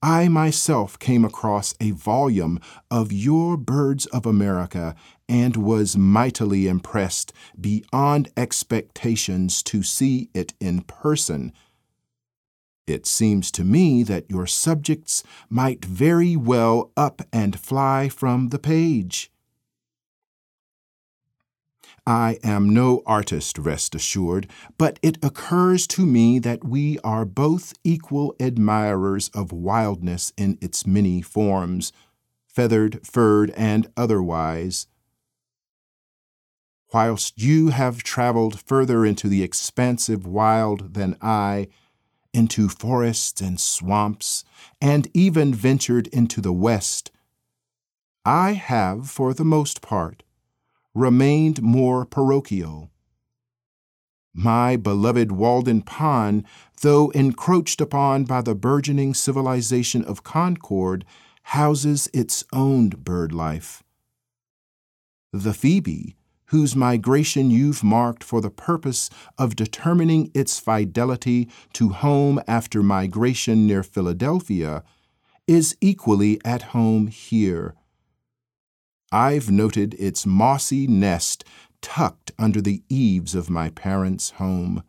I 0.05 0.27
myself 0.27 1.00
came 1.00 1.24
across 1.24 1.75
a 1.79 1.91
volume 1.91 2.60
of 2.91 3.13
Your 3.13 3.55
Birds 3.55 4.05
of 4.07 4.25
America 4.25 4.95
and 5.29 5.55
was 5.55 5.95
mightily 5.95 6.67
impressed 6.67 7.31
beyond 7.57 8.29
expectations 8.36 9.63
to 9.63 9.81
see 9.81 10.29
it 10.33 10.55
in 10.60 10.81
person. 10.81 11.53
It 12.86 13.05
seems 13.05 13.50
to 13.51 13.63
me 13.63 14.03
that 14.03 14.29
your 14.29 14.45
subjects 14.45 15.24
might 15.50 15.86
very 15.86 16.36
well 16.36 16.91
up 16.98 17.22
and 17.31 17.57
fly 17.57 18.10
from 18.10 18.50
the 18.50 18.60
page. 18.60 19.31
I 22.05 22.38
am 22.43 22.74
no 22.74 23.01
artist, 23.05 23.57
rest 23.57 23.95
assured, 23.95 24.50
but 24.77 25.00
it 25.01 25.17
occurs 25.24 25.88
to 25.88 26.05
me 26.05 26.38
that 26.39 26.65
we 26.65 27.00
are 27.00 27.24
both 27.24 27.74
equal 27.86 28.36
admirers 28.41 29.29
of 29.29 29.53
wildness 29.53 30.33
in 30.36 30.57
its 30.60 30.86
many 30.86 31.22
forms, 31.22 31.93
feathered, 32.45 33.07
furred, 33.07 33.51
and 33.51 33.88
otherwise. 33.95 34.88
Whilst 36.93 37.41
you 37.41 37.69
have 37.69 38.03
traveled 38.03 38.60
further 38.60 39.05
into 39.05 39.29
the 39.29 39.41
expansive 39.41 40.27
wild 40.27 40.95
than 40.95 41.15
I, 41.22 41.69
into 42.33 42.67
forests 42.67 43.39
and 43.39 43.60
swamps, 43.60 44.43
and 44.81 45.07
even 45.13 45.53
ventured 45.53 46.07
into 46.07 46.41
the 46.41 46.53
West, 46.53 47.12
I 48.25 48.53
have, 48.53 49.10
for 49.10 49.33
the 49.33 49.45
most 49.45 49.81
part, 49.81 50.24
remained 50.93 51.62
more 51.62 52.05
parochial. 52.05 52.89
My 54.33 54.75
beloved 54.75 55.31
Walden 55.31 55.81
Pond, 55.81 56.45
though 56.81 57.09
encroached 57.12 57.79
upon 57.79 58.23
by 58.25 58.41
the 58.41 58.55
burgeoning 58.55 59.13
civilization 59.13 60.03
of 60.03 60.23
Concord, 60.23 61.05
houses 61.43 62.09
its 62.13 62.43
own 62.51 62.89
bird 62.89 63.31
life. 63.31 63.83
The 65.31 65.53
phoebe, 65.53 66.15
whose 66.47 66.75
migration 66.75 67.50
you've 67.50 67.83
marked 67.83 68.23
for 68.23 68.41
the 68.41 68.51
purpose 68.51 69.09
of 69.38 69.55
determining 69.55 70.31
its 70.33 70.59
fidelity 70.59 71.50
to 71.73 71.89
home 71.89 72.39
after 72.47 72.83
migration 72.83 73.65
near 73.65 73.83
Philadelphia, 73.83 74.83
is 75.47 75.75
equally 75.81 76.39
at 76.45 76.62
home 76.73 77.07
here. 77.07 77.75
I've 79.13 79.51
noted 79.51 79.93
its 80.00 80.25
mossy 80.25 80.88
nest 80.88 81.46
tucked 81.84 82.32
under 82.39 82.62
the 82.62 82.82
eaves 82.89 83.36
of 83.36 83.48
my 83.48 83.70
parents' 83.70 84.32
home. 84.32 84.82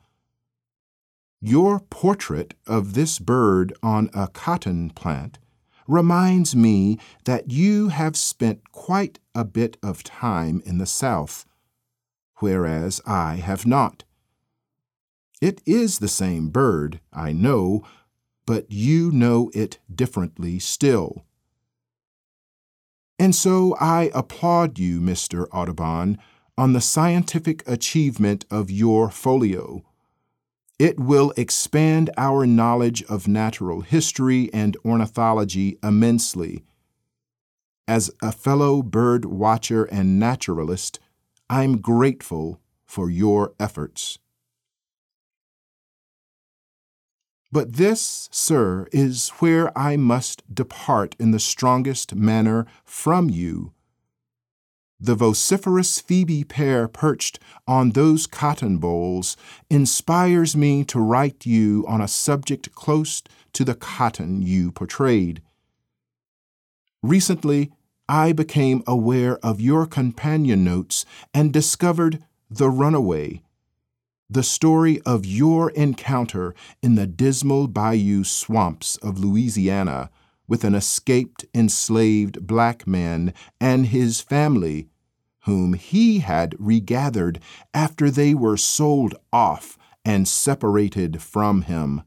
Your 1.43 1.79
portrait 1.79 2.55
of 2.67 2.95
this 2.95 3.19
bird 3.19 3.75
on 3.83 4.09
a 4.15 4.29
cotton 4.29 4.89
plant 4.89 5.39
reminds 5.87 6.57
me 6.57 6.99
that 7.27 7.51
you 7.51 7.89
have 7.89 8.17
spent 8.17 8.73
quite 8.73 9.19
a 9.35 9.45
bit 9.45 9.77
of 9.83 10.03
time 10.03 10.63
in 10.65 10.79
the 10.79 10.87
South, 10.87 11.45
whereas 12.37 13.03
I 13.05 13.35
have 13.35 13.67
not. 13.67 14.05
It 15.43 15.61
is 15.67 15.99
the 15.99 16.09
same 16.09 16.49
bird, 16.49 16.99
I 17.13 17.33
know, 17.33 17.85
but 18.47 18.73
you 18.73 19.11
know 19.11 19.51
it 19.53 19.81
differently 19.95 20.59
still. 20.61 21.27
And 23.19 23.35
so 23.35 23.77
I 23.81 24.11
applaud 24.15 24.79
you, 24.79 25.01
Mr. 25.01 25.47
Audubon, 25.53 26.19
on 26.57 26.73
the 26.73 26.81
scientific 26.81 27.63
achievement 27.69 28.45
of 28.51 28.71
your 28.71 29.11
folio. 29.11 29.83
It 30.79 30.99
will 30.99 31.33
expand 31.37 32.11
our 32.17 32.47
knowledge 32.47 33.05
of 33.05 33.29
natural 33.29 33.83
history 33.83 34.51
and 34.53 34.77
ornithology 34.85 35.79
immensely. 35.83 36.65
As 37.87 38.11
a 38.21 38.33
fellow 38.33 38.83
bird 38.83 39.25
watcher 39.25 39.85
and 39.85 40.19
naturalist, 40.19 40.99
I'm 41.49 41.79
grateful 41.79 42.61
for 42.85 43.11
your 43.11 43.53
efforts. 43.61 44.19
But 47.55 47.75
this, 47.75 48.29
sir, 48.33 48.89
is 48.93 49.31
where 49.39 49.67
I 49.79 49.97
must 49.97 50.43
depart 50.53 51.15
in 51.19 51.31
the 51.31 51.39
strongest 51.39 52.15
manner 52.15 52.67
from 52.85 53.31
you 53.31 53.73
the 55.05 55.15
vociferous 55.15 56.01
Phoebe 56.01 56.45
pair 56.45 56.89
perched 56.89 57.39
on 57.67 57.91
those 57.91 58.27
cotton 58.27 58.79
bolls 58.79 59.37
inspires 59.69 60.57
me 60.57 60.83
to 60.85 60.99
write 60.99 61.45
you 61.45 61.85
on 61.87 62.01
a 62.01 62.09
subject 62.09 62.75
close 62.75 63.23
to 63.53 63.65
the 63.65 63.75
cotton 63.75 64.41
you 64.41 64.73
portrayed. 64.73 65.43
Recently, 67.03 67.71
I 68.09 68.33
became 68.33 68.83
aware 68.87 69.37
of 69.45 69.61
your 69.61 69.85
companion 69.85 70.65
notes 70.65 71.05
and 71.35 71.53
discovered 71.53 72.25
The 72.49 72.71
Runaway, 72.71 73.43
the 74.35 74.43
story 74.43 75.01
of 75.03 75.25
your 75.25 75.71
encounter 75.71 76.57
in 76.83 76.97
the 76.97 77.07
dismal 77.07 77.69
bayou 77.69 78.25
swamps 78.25 78.97
of 78.97 79.19
Louisiana 79.19 80.11
with 80.49 80.65
an 80.65 80.75
escaped 80.75 81.45
enslaved 81.55 82.45
black 82.45 82.85
man 82.85 83.33
and 83.61 83.87
his 83.87 84.21
family 84.21 84.89
whom 85.45 85.75
he 85.75 86.19
had 86.19 86.57
regathered 86.59 87.39
after 87.73 88.11
they 88.11 88.35
were 88.35 88.57
sold 88.57 89.15
off 89.33 89.79
and 90.05 90.27
separated 90.27 91.23
from 91.23 91.63
him. 91.63 92.03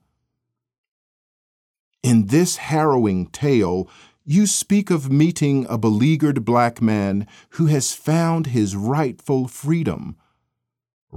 In 2.03 2.27
this 2.27 2.57
harrowing 2.57 3.27
tale, 3.27 3.89
you 4.25 4.47
speak 4.47 4.89
of 4.89 5.09
meeting 5.09 5.65
a 5.69 5.77
beleaguered 5.77 6.43
black 6.43 6.81
man 6.81 7.25
who 7.51 7.67
has 7.67 7.93
found 7.93 8.47
his 8.47 8.75
rightful 8.75 9.47
freedom. 9.47 10.17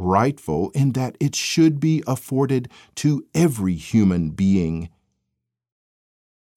Rightful 0.02 0.70
in 0.70 0.92
that 0.92 1.18
it 1.20 1.36
should 1.36 1.78
be 1.78 2.02
afforded 2.06 2.70
to 2.96 3.26
every 3.34 3.74
human 3.74 4.30
being. 4.30 4.88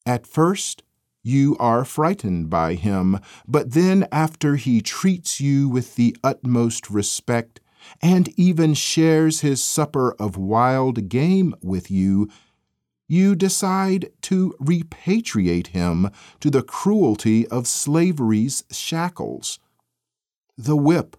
At 0.05 0.25
first, 0.25 0.81
you 1.21 1.57
are 1.59 1.83
frightened 1.83 2.49
by 2.49 2.75
him, 2.75 3.19
but 3.45 3.71
then 3.71 4.07
after 4.13 4.55
he 4.55 4.81
treats 4.81 5.41
you 5.41 5.67
with 5.67 5.95
the 5.95 6.15
utmost 6.23 6.89
respect, 6.89 7.59
and 8.01 8.29
even 8.39 8.73
shares 8.73 9.41
his 9.41 9.61
supper 9.61 10.13
of 10.13 10.37
wild 10.37 11.09
game 11.09 11.53
with 11.61 11.91
you, 11.91 12.29
you 13.09 13.35
decide 13.35 14.09
to 14.21 14.55
repatriate 14.61 15.67
him 15.67 16.09
to 16.39 16.49
the 16.49 16.63
cruelty 16.63 17.45
of 17.49 17.67
slavery's 17.67 18.63
shackles. 18.71 19.59
The 20.57 20.77
whip, 20.77 21.17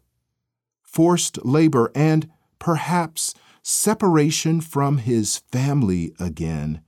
forced 0.94 1.44
labor, 1.44 1.90
and 1.92 2.30
perhaps 2.60 3.34
separation 3.62 4.60
from 4.60 4.98
his 4.98 5.38
family 5.50 6.14
again. 6.20 6.80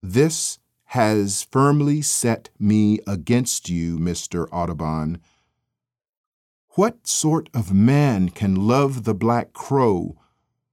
This 0.00 0.60
has 0.84 1.42
firmly 1.50 2.00
set 2.00 2.48
me 2.60 3.00
against 3.08 3.68
you, 3.68 3.98
Mr. 3.98 4.46
Audubon. 4.52 5.18
What 6.70 7.08
sort 7.08 7.50
of 7.52 7.72
man 7.72 8.28
can 8.28 8.54
love 8.54 9.02
the 9.02 9.14
black 9.14 9.52
crow, 9.52 10.16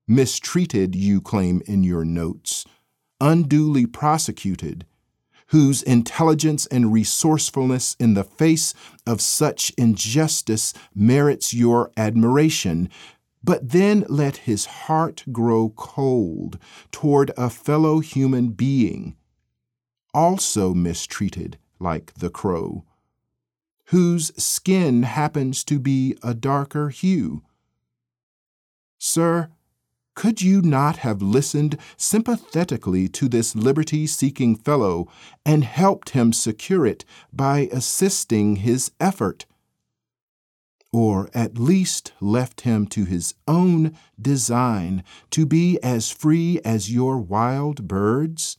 mistreated, 0.07 0.93
you 0.95 1.19
claim 1.19 1.63
in 1.65 1.83
your 1.83 2.05
notes, 2.05 2.63
unduly 3.19 3.87
prosecuted, 3.87 4.85
whose 5.47 5.81
intelligence 5.83 6.65
and 6.67 6.91
resourcefulness 6.91 7.95
in 7.99 8.13
the 8.13 8.23
face 8.23 8.73
of 9.05 9.21
such 9.21 9.71
injustice 9.77 10.73
merits 10.93 11.53
your 11.53 11.91
admiration, 11.95 12.89
but 13.43 13.69
then 13.69 14.05
let 14.09 14.37
his 14.37 14.65
heart 14.65 15.23
grow 15.31 15.69
cold 15.69 16.59
toward 16.91 17.31
a 17.37 17.49
fellow 17.49 17.99
human 17.99 18.49
being 18.49 19.15
also 20.17 20.73
mistreated 20.73 21.59
like 21.79 22.11
the 22.15 22.29
crow, 22.29 22.83
whose 23.85 24.31
skin 24.41 25.03
happens 25.03 25.63
to 25.63 25.79
be 25.79 26.17
a 26.23 26.33
darker 26.33 26.89
hue. 26.89 27.43
Sir, 28.97 29.51
could 30.17 30.41
you 30.41 30.63
not 30.63 30.97
have 30.97 31.21
listened 31.21 31.77
sympathetically 31.95 33.07
to 33.07 33.29
this 33.29 33.55
liberty 33.55 34.07
seeking 34.07 34.55
fellow 34.55 35.07
and 35.45 35.63
helped 35.63 36.09
him 36.09 36.33
secure 36.33 36.87
it 36.87 37.05
by 37.31 37.69
assisting 37.71 38.55
his 38.55 38.89
effort? 38.99 39.45
Or 40.91 41.29
at 41.35 41.59
least 41.59 42.13
left 42.19 42.61
him 42.61 42.87
to 42.87 43.05
his 43.05 43.35
own 43.47 43.95
design 44.19 45.03
to 45.29 45.45
be 45.45 45.77
as 45.83 46.09
free 46.09 46.59
as 46.65 46.91
your 46.91 47.19
wild 47.19 47.87
birds? 47.87 48.57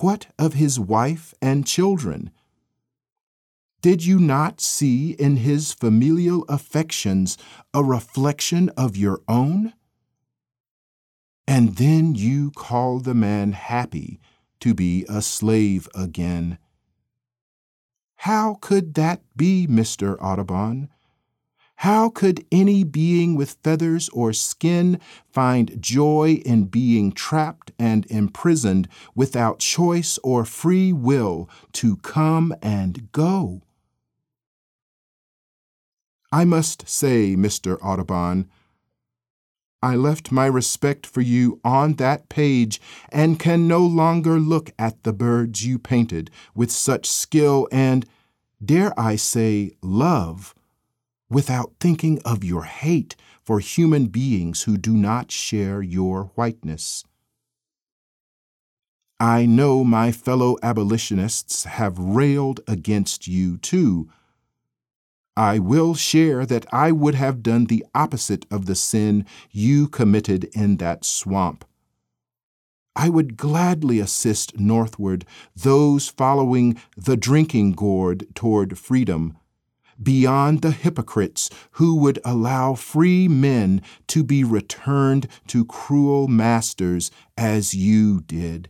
What 0.00 0.26
of 0.38 0.52
his 0.52 0.78
wife 0.78 1.32
and 1.40 1.66
children? 1.66 2.30
Did 3.82 4.04
you 4.04 4.18
not 4.18 4.60
see 4.60 5.12
in 5.12 5.36
his 5.36 5.72
familial 5.72 6.44
affections 6.50 7.38
a 7.72 7.82
reflection 7.82 8.68
of 8.76 8.94
your 8.94 9.22
own? 9.26 9.72
And 11.46 11.76
then 11.76 12.14
you 12.14 12.50
call 12.50 12.98
the 12.98 13.14
man 13.14 13.52
happy 13.52 14.20
to 14.60 14.74
be 14.74 15.06
a 15.08 15.22
slave 15.22 15.88
again. 15.94 16.58
How 18.16 18.58
could 18.60 18.92
that 18.94 19.22
be, 19.34 19.66
Mr. 19.66 20.20
Audubon? 20.20 20.90
How 21.76 22.10
could 22.10 22.44
any 22.52 22.84
being 22.84 23.34
with 23.34 23.56
feathers 23.64 24.10
or 24.10 24.34
skin 24.34 25.00
find 25.32 25.80
joy 25.80 26.42
in 26.44 26.64
being 26.64 27.12
trapped 27.12 27.72
and 27.78 28.04
imprisoned 28.10 28.88
without 29.14 29.58
choice 29.58 30.18
or 30.22 30.44
free 30.44 30.92
will 30.92 31.48
to 31.72 31.96
come 31.96 32.54
and 32.60 33.10
go? 33.12 33.62
I 36.32 36.44
must 36.44 36.88
say, 36.88 37.34
Mr. 37.36 37.76
Audubon, 37.82 38.48
I 39.82 39.96
left 39.96 40.30
my 40.30 40.46
respect 40.46 41.06
for 41.06 41.22
you 41.22 41.58
on 41.64 41.94
that 41.94 42.28
page 42.28 42.80
and 43.10 43.38
can 43.38 43.66
no 43.66 43.80
longer 43.80 44.38
look 44.38 44.70
at 44.78 45.02
the 45.02 45.12
birds 45.12 45.66
you 45.66 45.78
painted 45.78 46.30
with 46.54 46.70
such 46.70 47.08
skill 47.08 47.66
and, 47.72 48.04
dare 48.62 48.98
I 49.00 49.16
say, 49.16 49.72
love 49.82 50.54
without 51.30 51.72
thinking 51.80 52.20
of 52.24 52.44
your 52.44 52.64
hate 52.64 53.16
for 53.42 53.60
human 53.60 54.06
beings 54.06 54.64
who 54.64 54.76
do 54.76 54.92
not 54.92 55.30
share 55.30 55.80
your 55.80 56.24
whiteness. 56.34 57.04
I 59.18 59.46
know 59.46 59.84
my 59.84 60.12
fellow 60.12 60.56
abolitionists 60.62 61.64
have 61.64 61.98
railed 61.98 62.60
against 62.66 63.28
you 63.28 63.58
too. 63.58 64.10
I 65.40 65.58
will 65.58 65.94
share 65.94 66.44
that 66.44 66.66
I 66.70 66.92
would 66.92 67.14
have 67.14 67.42
done 67.42 67.64
the 67.64 67.82
opposite 67.94 68.44
of 68.50 68.66
the 68.66 68.74
sin 68.74 69.24
you 69.50 69.88
committed 69.88 70.44
in 70.52 70.76
that 70.76 71.02
swamp. 71.02 71.64
I 72.94 73.08
would 73.08 73.38
gladly 73.38 74.00
assist 74.00 74.60
northward 74.60 75.24
those 75.56 76.08
following 76.08 76.78
the 76.94 77.16
drinking 77.16 77.72
gourd 77.72 78.26
toward 78.34 78.78
freedom, 78.78 79.38
beyond 80.02 80.60
the 80.60 80.72
hypocrites 80.72 81.48
who 81.70 81.94
would 81.96 82.18
allow 82.22 82.74
free 82.74 83.26
men 83.26 83.80
to 84.08 84.22
be 84.22 84.44
returned 84.44 85.26
to 85.46 85.64
cruel 85.64 86.28
masters 86.28 87.10
as 87.38 87.72
you 87.72 88.20
did. 88.20 88.68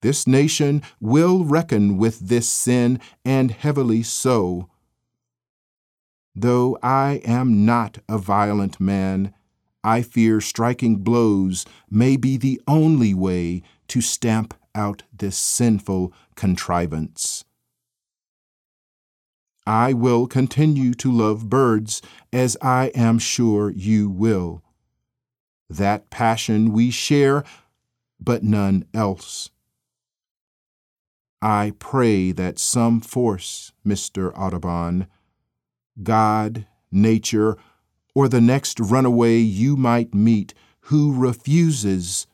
This 0.00 0.26
nation 0.26 0.82
will 1.00 1.44
reckon 1.44 1.98
with 1.98 2.20
this 2.20 2.48
sin, 2.48 3.00
and 3.24 3.50
heavily 3.50 4.02
so. 4.02 4.68
Though 6.34 6.78
I 6.82 7.20
am 7.24 7.64
not 7.64 7.98
a 8.08 8.16
violent 8.16 8.78
man, 8.78 9.34
I 9.82 10.02
fear 10.02 10.40
striking 10.40 10.96
blows 10.96 11.64
may 11.90 12.16
be 12.16 12.36
the 12.36 12.60
only 12.68 13.12
way 13.14 13.62
to 13.88 14.00
stamp 14.00 14.54
out 14.74 15.02
this 15.12 15.36
sinful 15.36 16.12
contrivance. 16.36 17.44
I 19.66 19.92
will 19.92 20.26
continue 20.26 20.94
to 20.94 21.12
love 21.12 21.50
birds 21.50 22.00
as 22.32 22.56
I 22.62 22.86
am 22.94 23.18
sure 23.18 23.70
you 23.70 24.08
will. 24.08 24.62
That 25.68 26.08
passion 26.08 26.72
we 26.72 26.90
share, 26.90 27.44
but 28.20 28.42
none 28.42 28.86
else. 28.94 29.50
I 31.40 31.72
pray 31.78 32.32
that 32.32 32.58
some 32.58 33.00
force, 33.00 33.72
Mr. 33.86 34.32
Audubon, 34.36 35.06
God, 36.02 36.66
nature, 36.90 37.56
or 38.14 38.28
the 38.28 38.40
next 38.40 38.80
runaway 38.80 39.38
you 39.38 39.76
might 39.76 40.14
meet 40.14 40.54
who 40.82 41.12
refuses, 41.12 42.26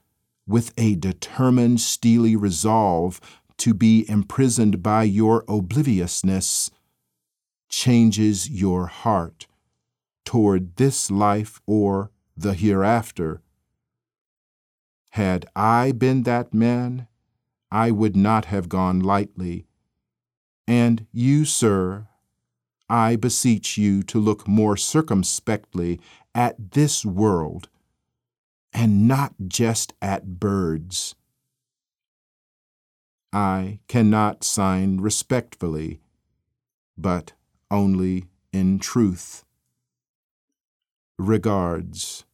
with 0.46 0.72
a 0.78 0.94
determined, 0.94 1.80
steely 1.80 2.36
resolve, 2.36 3.20
to 3.58 3.74
be 3.74 4.08
imprisoned 4.08 4.82
by 4.82 5.02
your 5.02 5.44
obliviousness, 5.48 6.70
changes 7.68 8.48
your 8.48 8.86
heart 8.86 9.46
toward 10.24 10.76
this 10.76 11.10
life 11.10 11.60
or 11.66 12.10
the 12.36 12.54
hereafter. 12.54 13.42
Had 15.10 15.46
I 15.54 15.92
been 15.92 16.22
that 16.22 16.54
man, 16.54 17.08
I 17.74 17.90
would 17.90 18.14
not 18.14 18.44
have 18.44 18.68
gone 18.68 19.00
lightly. 19.00 19.66
And 20.64 21.08
you, 21.10 21.44
sir, 21.44 22.06
I 22.88 23.16
beseech 23.16 23.76
you 23.76 24.04
to 24.04 24.20
look 24.20 24.46
more 24.46 24.76
circumspectly 24.76 26.00
at 26.36 26.70
this 26.70 27.04
world, 27.04 27.68
and 28.72 29.08
not 29.08 29.34
just 29.48 29.92
at 30.00 30.38
birds. 30.38 31.16
I 33.32 33.80
cannot 33.88 34.44
sign 34.44 34.98
respectfully, 34.98 35.98
but 36.96 37.32
only 37.72 38.26
in 38.52 38.78
truth. 38.78 39.44
Regards, 41.18 42.24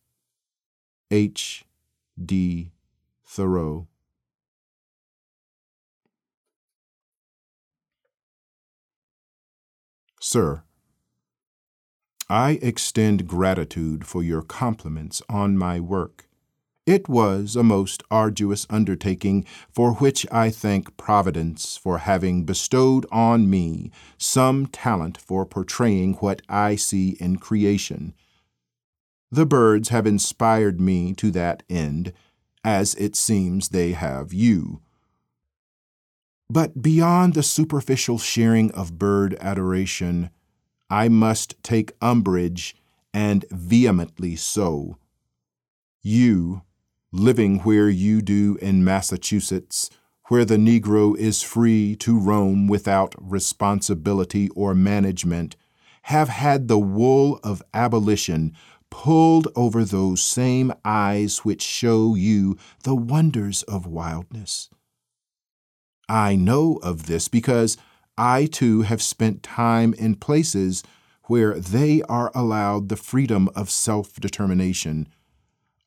H. 1.10 1.64
D. 2.22 2.72
Thoreau. 3.24 3.86
Sir, 10.32 10.62
I 12.28 12.60
extend 12.62 13.26
gratitude 13.26 14.06
for 14.06 14.22
your 14.22 14.42
compliments 14.42 15.20
on 15.28 15.58
my 15.58 15.80
work. 15.80 16.28
It 16.86 17.08
was 17.08 17.56
a 17.56 17.64
most 17.64 18.04
arduous 18.12 18.64
undertaking, 18.70 19.44
for 19.72 19.94
which 19.94 20.24
I 20.30 20.50
thank 20.50 20.96
Providence 20.96 21.76
for 21.76 21.98
having 21.98 22.44
bestowed 22.44 23.06
on 23.10 23.50
me 23.50 23.90
some 24.18 24.68
talent 24.68 25.18
for 25.18 25.44
portraying 25.44 26.14
what 26.20 26.42
I 26.48 26.76
see 26.76 27.16
in 27.18 27.38
creation. 27.38 28.14
The 29.32 29.46
birds 29.46 29.88
have 29.88 30.06
inspired 30.06 30.80
me 30.80 31.12
to 31.14 31.32
that 31.32 31.64
end, 31.68 32.12
as 32.62 32.94
it 32.94 33.16
seems 33.16 33.70
they 33.70 33.94
have 33.94 34.32
you. 34.32 34.80
But 36.52 36.82
beyond 36.82 37.34
the 37.34 37.44
superficial 37.44 38.18
sharing 38.18 38.72
of 38.72 38.98
bird 38.98 39.36
adoration, 39.40 40.30
I 40.90 41.08
must 41.08 41.54
take 41.62 41.92
umbrage, 42.02 42.74
and 43.14 43.44
vehemently 43.52 44.34
so. 44.34 44.96
You, 46.02 46.62
living 47.12 47.60
where 47.60 47.88
you 47.88 48.20
do 48.20 48.58
in 48.60 48.82
Massachusetts, 48.82 49.90
where 50.24 50.44
the 50.44 50.56
Negro 50.56 51.16
is 51.16 51.40
free 51.40 51.94
to 52.00 52.18
roam 52.18 52.66
without 52.66 53.14
responsibility 53.16 54.48
or 54.48 54.74
management, 54.74 55.54
have 56.02 56.30
had 56.30 56.66
the 56.66 56.80
wool 56.80 57.38
of 57.44 57.62
abolition 57.72 58.56
pulled 58.90 59.46
over 59.54 59.84
those 59.84 60.20
same 60.20 60.72
eyes 60.84 61.44
which 61.44 61.62
show 61.62 62.16
you 62.16 62.58
the 62.82 62.96
wonders 62.96 63.62
of 63.64 63.86
wildness. 63.86 64.68
I 66.10 66.34
know 66.34 66.80
of 66.82 67.06
this 67.06 67.28
because 67.28 67.76
I 68.18 68.46
too 68.46 68.82
have 68.82 69.00
spent 69.00 69.44
time 69.44 69.94
in 69.94 70.16
places 70.16 70.82
where 71.28 71.54
they 71.60 72.02
are 72.02 72.32
allowed 72.34 72.88
the 72.88 72.96
freedom 72.96 73.48
of 73.54 73.70
self 73.70 74.14
determination, 74.14 75.06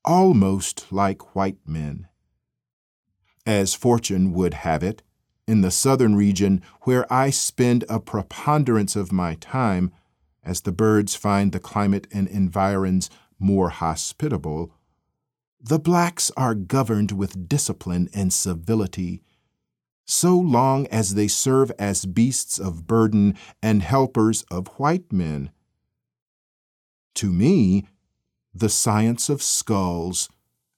almost 0.05 0.93
like 0.93 1.35
white 1.35 1.57
men. 1.67 2.07
As 3.45 3.73
fortune 3.73 4.31
would 4.31 4.53
have 4.53 4.81
it, 4.81 5.03
in 5.45 5.59
the 5.59 5.71
southern 5.71 6.15
region 6.15 6.61
where 6.83 7.11
I 7.11 7.29
spend 7.29 7.83
a 7.89 7.99
preponderance 7.99 8.95
of 8.95 9.11
my 9.11 9.35
time, 9.35 9.91
as 10.41 10.61
the 10.61 10.71
birds 10.71 11.15
find 11.15 11.51
the 11.51 11.59
climate 11.59 12.07
and 12.13 12.29
environs 12.29 13.09
more 13.39 13.67
hospitable, 13.67 14.73
the 15.59 15.79
blacks 15.79 16.31
are 16.37 16.55
governed 16.55 17.11
with 17.11 17.49
discipline 17.49 18.07
and 18.13 18.31
civility 18.31 19.21
so 20.05 20.37
long 20.37 20.87
as 20.87 21.15
they 21.15 21.27
serve 21.27 21.71
as 21.79 22.05
beasts 22.05 22.59
of 22.59 22.87
burden 22.87 23.35
and 23.61 23.81
helpers 23.81 24.43
of 24.51 24.67
white 24.79 25.11
men. 25.11 25.51
To 27.15 27.31
me, 27.31 27.87
the 28.53 28.69
science 28.69 29.29
of 29.29 29.41
skulls, 29.41 30.29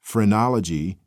phrenology, 0.01 0.97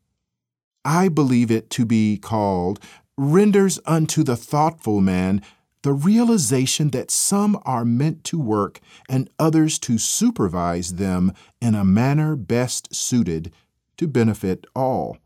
I 0.84 1.08
believe 1.08 1.50
it 1.50 1.70
to 1.70 1.84
be 1.84 2.18
called, 2.18 2.80
renders 3.16 3.78
unto 3.84 4.22
the 4.22 4.36
thoughtful 4.36 5.00
man 5.00 5.42
the 5.82 5.92
realization 5.92 6.90
that 6.90 7.10
some 7.10 7.60
are 7.64 7.84
meant 7.84 8.24
to 8.24 8.38
work 8.38 8.80
and 9.08 9.30
others 9.38 9.78
to 9.78 9.96
supervise 9.96 10.94
them 10.94 11.32
in 11.60 11.74
a 11.74 11.84
manner 11.84 12.34
best 12.36 12.94
suited 12.94 13.52
to 13.96 14.08
benefit 14.08 14.66
all. 14.74 15.18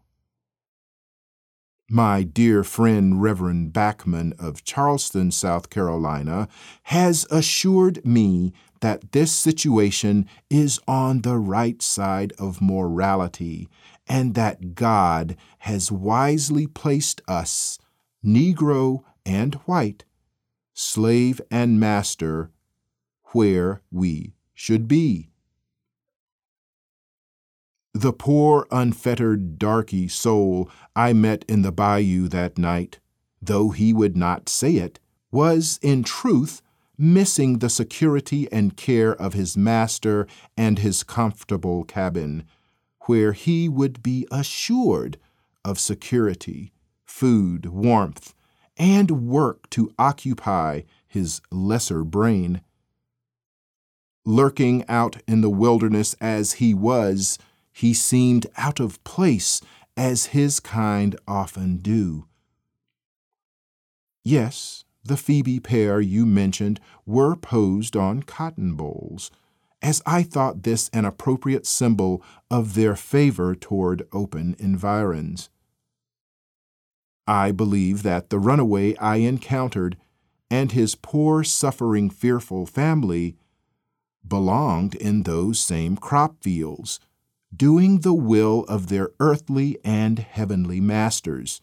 My 1.94 2.22
dear 2.22 2.64
friend 2.64 3.20
Reverend 3.20 3.74
Bachman 3.74 4.32
of 4.38 4.64
Charleston, 4.64 5.30
South 5.30 5.68
Carolina, 5.68 6.48
has 6.84 7.26
assured 7.30 8.02
me 8.02 8.54
that 8.80 9.12
this 9.12 9.30
situation 9.30 10.26
is 10.48 10.80
on 10.88 11.20
the 11.20 11.36
right 11.36 11.82
side 11.82 12.32
of 12.38 12.62
morality 12.62 13.68
and 14.06 14.34
that 14.36 14.74
God 14.74 15.36
has 15.58 15.92
wisely 15.92 16.66
placed 16.66 17.20
us, 17.28 17.78
Negro 18.24 19.02
and 19.26 19.56
white, 19.66 20.06
slave 20.72 21.42
and 21.50 21.78
master, 21.78 22.50
where 23.34 23.82
we 23.90 24.32
should 24.54 24.88
be. 24.88 25.31
The 27.94 28.12
poor, 28.12 28.66
unfettered, 28.70 29.58
darky 29.58 30.08
soul 30.08 30.70
I 30.96 31.12
met 31.12 31.44
in 31.46 31.62
the 31.62 31.72
bayou 31.72 32.26
that 32.28 32.56
night, 32.56 32.98
though 33.40 33.70
he 33.70 33.92
would 33.92 34.16
not 34.16 34.48
say 34.48 34.76
it, 34.76 34.98
was, 35.30 35.78
in 35.82 36.02
truth, 36.02 36.62
missing 36.96 37.58
the 37.58 37.68
security 37.68 38.50
and 38.50 38.76
care 38.76 39.14
of 39.14 39.34
his 39.34 39.56
master 39.56 40.26
and 40.56 40.78
his 40.78 41.02
comfortable 41.02 41.84
cabin, 41.84 42.44
where 43.02 43.32
he 43.32 43.68
would 43.68 44.02
be 44.02 44.26
assured 44.30 45.18
of 45.64 45.78
security, 45.78 46.72
food, 47.04 47.66
warmth, 47.66 48.34
and 48.76 49.28
work 49.28 49.68
to 49.70 49.92
occupy 49.98 50.82
his 51.06 51.40
lesser 51.50 52.04
brain. 52.04 52.62
Lurking 54.24 54.84
out 54.88 55.20
in 55.26 55.40
the 55.40 55.50
wilderness 55.50 56.14
as 56.20 56.54
he 56.54 56.72
was, 56.72 57.38
he 57.72 57.94
seemed 57.94 58.46
out 58.56 58.80
of 58.80 59.02
place, 59.04 59.60
as 59.96 60.26
his 60.26 60.60
kind 60.60 61.16
often 61.26 61.78
do. 61.78 62.26
Yes, 64.24 64.84
the 65.04 65.16
Phoebe 65.16 65.58
pair 65.58 66.00
you 66.00 66.24
mentioned 66.24 66.80
were 67.04 67.34
posed 67.34 67.96
on 67.96 68.22
cotton 68.22 68.74
bolls, 68.74 69.30
as 69.80 70.00
I 70.06 70.22
thought 70.22 70.62
this 70.62 70.88
an 70.92 71.04
appropriate 71.04 71.66
symbol 71.66 72.22
of 72.50 72.74
their 72.74 72.94
favor 72.94 73.54
toward 73.54 74.06
open 74.12 74.54
environs. 74.58 75.48
I 77.26 77.50
believe 77.50 78.02
that 78.02 78.30
the 78.30 78.38
runaway 78.38 78.96
I 78.96 79.16
encountered 79.16 79.96
and 80.50 80.72
his 80.72 80.94
poor, 80.94 81.42
suffering, 81.42 82.10
fearful 82.10 82.66
family 82.66 83.36
belonged 84.26 84.94
in 84.94 85.22
those 85.22 85.58
same 85.58 85.96
crop 85.96 86.42
fields, 86.42 87.00
doing 87.54 88.00
the 88.00 88.14
will 88.14 88.64
of 88.64 88.88
their 88.88 89.10
earthly 89.20 89.78
and 89.84 90.18
heavenly 90.18 90.80
masters. 90.80 91.60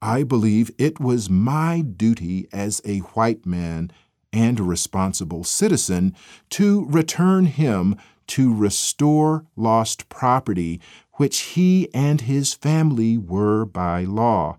I 0.00 0.24
believe 0.24 0.70
it 0.78 0.98
was 0.98 1.30
my 1.30 1.80
duty 1.80 2.48
as 2.52 2.80
a 2.84 2.98
white 2.98 3.46
man 3.46 3.92
and 4.32 4.58
responsible 4.58 5.44
citizen 5.44 6.16
to 6.50 6.86
return 6.86 7.46
him 7.46 7.96
to 8.28 8.54
restore 8.54 9.46
lost 9.56 10.08
property 10.08 10.80
which 11.14 11.40
he 11.40 11.92
and 11.94 12.22
his 12.22 12.54
family 12.54 13.18
were 13.18 13.64
by 13.64 14.04
law. 14.04 14.58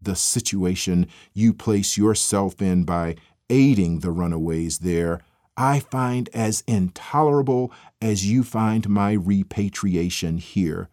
The 0.00 0.16
situation 0.16 1.06
you 1.32 1.54
place 1.54 1.96
yourself 1.96 2.60
in 2.60 2.84
by 2.84 3.14
aiding 3.48 4.00
the 4.00 4.10
runaways 4.10 4.80
there, 4.80 5.20
I 5.56 5.80
find 5.80 6.28
as 6.32 6.64
intolerable 6.66 7.72
as 8.00 8.26
you 8.26 8.42
find 8.42 8.88
my 8.88 9.12
repatriation 9.12 10.38
here. 10.38 10.88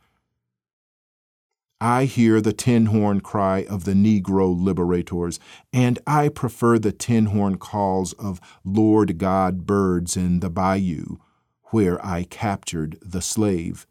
I 1.82 2.06
hear 2.06 2.42
the 2.42 2.52
tin 2.52 2.88
horn 2.88 3.22
cry 3.22 3.64
of 3.64 3.86
the 3.86 3.94
Negro 3.94 4.54
liberators, 4.54 5.40
and 5.72 5.98
I 6.06 6.28
prefer 6.28 6.78
the 6.78 6.92
tin 6.92 7.28
horn 7.28 7.58
calls 7.58 8.12
of 8.14 8.42
Lord 8.66 9.18
God 9.18 9.66
birds 9.66 10.18
in 10.18 10.42
the 10.42 10.50
bayou, 10.50 11.18
where 11.72 12.06
I 12.06 12.24
captured 12.24 12.98
the 13.02 13.22
slave. 13.22 13.88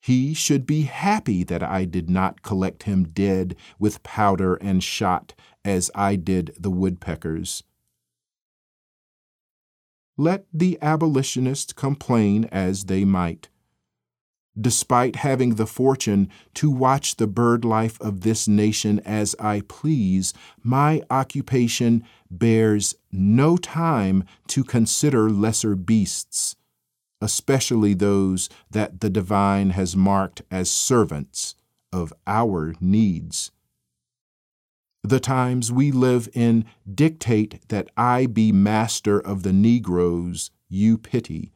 He 0.00 0.32
should 0.32 0.64
be 0.64 0.82
happy 0.82 1.44
that 1.44 1.62
I 1.62 1.84
did 1.84 2.08
not 2.08 2.40
collect 2.42 2.84
him 2.84 3.08
dead 3.08 3.54
with 3.78 4.02
powder 4.02 4.54
and 4.54 4.82
shot 4.82 5.34
as 5.66 5.90
I 5.94 6.16
did 6.16 6.54
the 6.58 6.70
woodpeckers. 6.70 7.62
Let 10.16 10.46
the 10.52 10.78
abolitionists 10.80 11.72
complain 11.72 12.46
as 12.46 12.84
they 12.84 13.04
might 13.04 13.48
despite 14.58 15.16
having 15.16 15.54
the 15.54 15.66
fortune 15.66 16.28
to 16.54 16.70
watch 16.70 17.16
the 17.16 17.26
bird 17.26 17.64
life 17.64 18.00
of 18.00 18.22
this 18.22 18.48
nation 18.48 19.00
as 19.00 19.34
I 19.38 19.62
please, 19.68 20.32
my 20.62 21.02
occupation 21.10 22.04
bears 22.30 22.94
no 23.12 23.56
time 23.56 24.24
to 24.48 24.64
consider 24.64 25.28
lesser 25.30 25.76
beasts, 25.76 26.56
especially 27.20 27.94
those 27.94 28.48
that 28.70 29.00
the 29.00 29.10
divine 29.10 29.70
has 29.70 29.96
marked 29.96 30.42
as 30.50 30.70
servants 30.70 31.54
of 31.92 32.12
our 32.26 32.74
needs. 32.80 33.50
The 35.06 35.20
times 35.20 35.70
we 35.70 35.92
live 35.92 36.28
in 36.34 36.64
dictate 36.92 37.68
that 37.68 37.88
I 37.96 38.26
be 38.26 38.50
master 38.50 39.20
of 39.20 39.44
the 39.44 39.52
Negroes 39.52 40.50
you 40.68 40.98
pity 40.98 41.52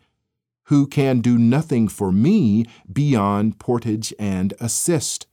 who 0.66 0.86
can 0.86 1.20
do 1.20 1.36
nothing 1.36 1.88
for 1.88 2.12
me 2.12 2.64
beyond 2.92 3.58
portage 3.58 4.14
and 4.20 4.54
assist. 4.60 5.26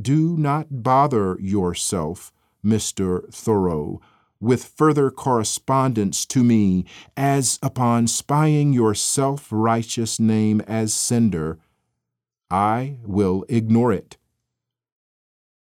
Do 0.00 0.36
not 0.36 0.82
bother 0.82 1.38
yourself, 1.40 2.32
Mr. 2.64 3.32
Thoreau, 3.32 4.00
with 4.40 4.64
further 4.64 5.12
correspondence 5.12 6.26
to 6.26 6.42
me, 6.42 6.86
as 7.16 7.60
upon 7.62 8.08
spying 8.08 8.72
your 8.72 8.96
self 8.96 9.46
righteous 9.52 10.18
name 10.18 10.60
as 10.62 10.92
sender, 10.92 11.60
I 12.50 12.96
will 13.04 13.44
ignore 13.48 13.92
it. 13.92 14.16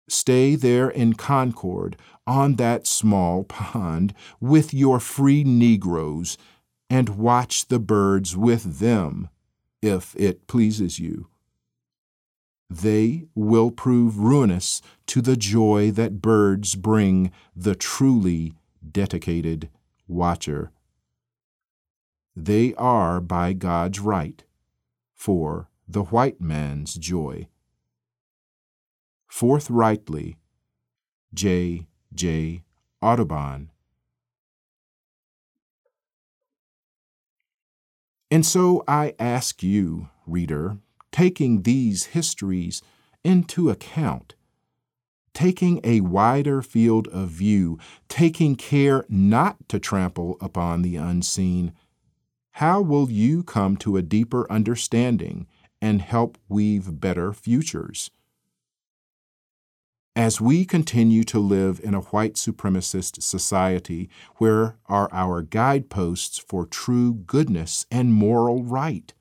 Stay 0.08 0.56
there 0.56 0.90
in 0.90 1.14
Concord, 1.14 1.98
on 2.26 2.56
that 2.56 2.88
small 2.88 3.44
pond, 3.44 4.14
with 4.40 4.74
your 4.74 5.00
free 5.00 5.44
Negroes 5.44 6.38
and 6.90 7.10
watch 7.10 7.68
the 7.68 7.80
birds 7.80 8.36
with 8.36 8.80
them, 8.80 9.30
if 9.82 10.16
it 10.16 10.48
pleases 10.48 11.00
you. 11.00 11.28
They 12.70 13.28
will 13.34 13.72
prove 13.72 14.18
ruinous 14.18 14.82
to 15.08 15.22
the 15.22 15.38
joy 15.38 15.92
that 15.92 16.22
birds 16.22 16.76
bring 16.76 17.32
the 17.56 17.76
truly 17.76 18.54
dedicated 18.90 19.70
watcher. 20.08 20.72
They 22.36 22.74
are 22.76 23.20
by 23.22 23.54
God's 23.54 24.00
right 24.00 24.44
for 25.14 25.70
the 25.88 26.04
white 26.04 26.42
man's 26.42 26.96
joy. 26.96 27.48
Forthrightly, 29.28 30.38
J. 31.34 31.88
J. 32.14 32.64
Audubon. 33.02 33.72
And 38.30 38.46
so 38.46 38.84
I 38.88 39.14
ask 39.20 39.64
you, 39.64 40.10
reader, 40.26 40.78
taking 41.12 41.62
these 41.62 42.08
histories 42.08 42.82
into 43.24 43.70
account, 43.70 44.36
taking 45.34 45.80
a 45.84 46.02
wider 46.02 46.62
field 46.62 47.08
of 47.10 47.30
view, 47.30 47.78
taking 48.10 48.56
care 48.56 49.06
not 49.08 49.70
to 49.70 49.80
trample 49.80 50.38
upon 50.42 50.82
the 50.82 50.96
unseen, 50.96 51.74
how 52.52 52.82
will 52.82 53.10
you 53.12 53.44
come 53.44 53.78
to 53.78 53.98
a 53.98 54.02
deeper 54.02 54.52
understanding 54.52 55.48
and 55.82 56.02
help 56.02 56.38
weave 56.50 57.00
better 57.00 57.32
futures? 57.34 58.10
As 60.18 60.42
we 60.42 60.66
continue 60.66 61.24
to 61.26 61.38
live 61.38 61.80
in 61.84 61.94
a 61.94 62.02
white 62.02 62.34
supremacist 62.34 63.22
society, 63.22 64.10
where 64.38 64.80
are 64.88 65.08
our 65.12 65.44
guideposts 65.44 66.40
for 66.40 66.66
true 66.66 67.14
goodness 67.14 67.86
and 67.92 68.12
moral 68.12 68.64
right? 68.64 69.14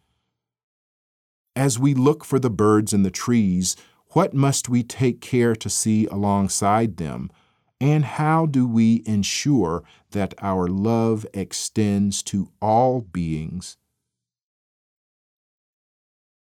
As 1.54 1.78
we 1.78 1.92
look 1.92 2.24
for 2.24 2.38
the 2.38 2.48
birds 2.48 2.94
in 2.94 3.02
the 3.02 3.10
trees, 3.10 3.76
what 4.12 4.32
must 4.32 4.70
we 4.70 4.82
take 4.82 5.20
care 5.20 5.54
to 5.54 5.68
see 5.68 6.06
alongside 6.06 6.96
them? 6.96 7.30
And 7.78 8.02
how 8.02 8.46
do 8.46 8.66
we 8.66 9.02
ensure 9.04 9.84
that 10.12 10.32
our 10.40 10.66
love 10.66 11.26
extends 11.34 12.22
to 12.22 12.52
all 12.62 13.02
beings? 13.02 13.76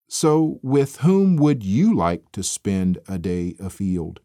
So, 0.09 0.59
with 0.61 0.97
whom 0.97 1.37
would 1.37 1.63
you 1.63 1.95
like 1.95 2.33
to 2.33 2.43
spend 2.43 2.99
a 3.07 3.17
day 3.17 3.55
afield? 3.57 4.19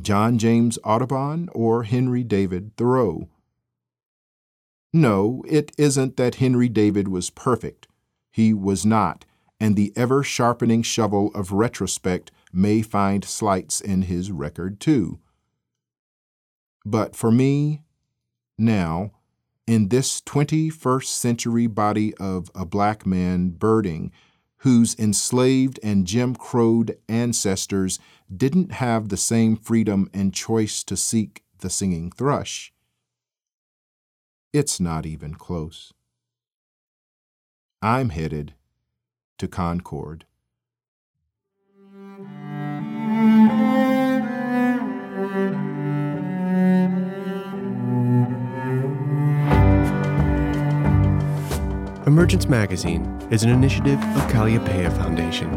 John 0.00 0.38
James 0.38 0.78
Audubon 0.84 1.48
or 1.52 1.82
Henry 1.82 2.22
David 2.24 2.76
Thoreau. 2.76 3.28
No, 4.92 5.44
it 5.48 5.72
isn't 5.76 6.16
that 6.16 6.36
Henry 6.36 6.68
David 6.68 7.08
was 7.08 7.30
perfect. 7.30 7.88
He 8.30 8.54
was 8.54 8.86
not, 8.86 9.24
and 9.60 9.76
the 9.76 9.92
ever 9.96 10.22
sharpening 10.22 10.82
shovel 10.82 11.30
of 11.34 11.52
retrospect 11.52 12.30
may 12.52 12.82
find 12.82 13.24
slights 13.24 13.80
in 13.80 14.02
his 14.02 14.30
record 14.30 14.80
too. 14.80 15.18
But 16.84 17.14
for 17.14 17.30
me, 17.30 17.82
now, 18.56 19.12
in 19.66 19.88
this 19.88 20.22
21st 20.22 21.04
century 21.04 21.66
body 21.66 22.14
of 22.14 22.50
a 22.54 22.64
black 22.64 23.04
man 23.04 23.50
birding, 23.50 24.10
whose 24.58 24.98
enslaved 24.98 25.78
and 25.82 26.06
Jim 26.06 26.34
Crowed 26.34 26.98
ancestors 27.08 27.98
didn't 28.34 28.72
have 28.72 29.08
the 29.08 29.16
same 29.16 29.56
freedom 29.56 30.10
and 30.12 30.34
choice 30.34 30.82
to 30.84 30.96
seek 30.96 31.44
the 31.60 31.70
singing 31.70 32.10
thrush. 32.10 32.72
It's 34.52 34.80
not 34.80 35.06
even 35.06 35.34
close. 35.34 35.92
I'm 37.80 38.08
headed 38.08 38.54
to 39.38 39.46
Concord. 39.46 40.24
Emergence 52.08 52.48
Magazine 52.48 53.04
is 53.30 53.42
an 53.42 53.50
initiative 53.50 53.98
of 53.98 54.30
Kalliopeia 54.30 54.90
Foundation. 54.96 55.52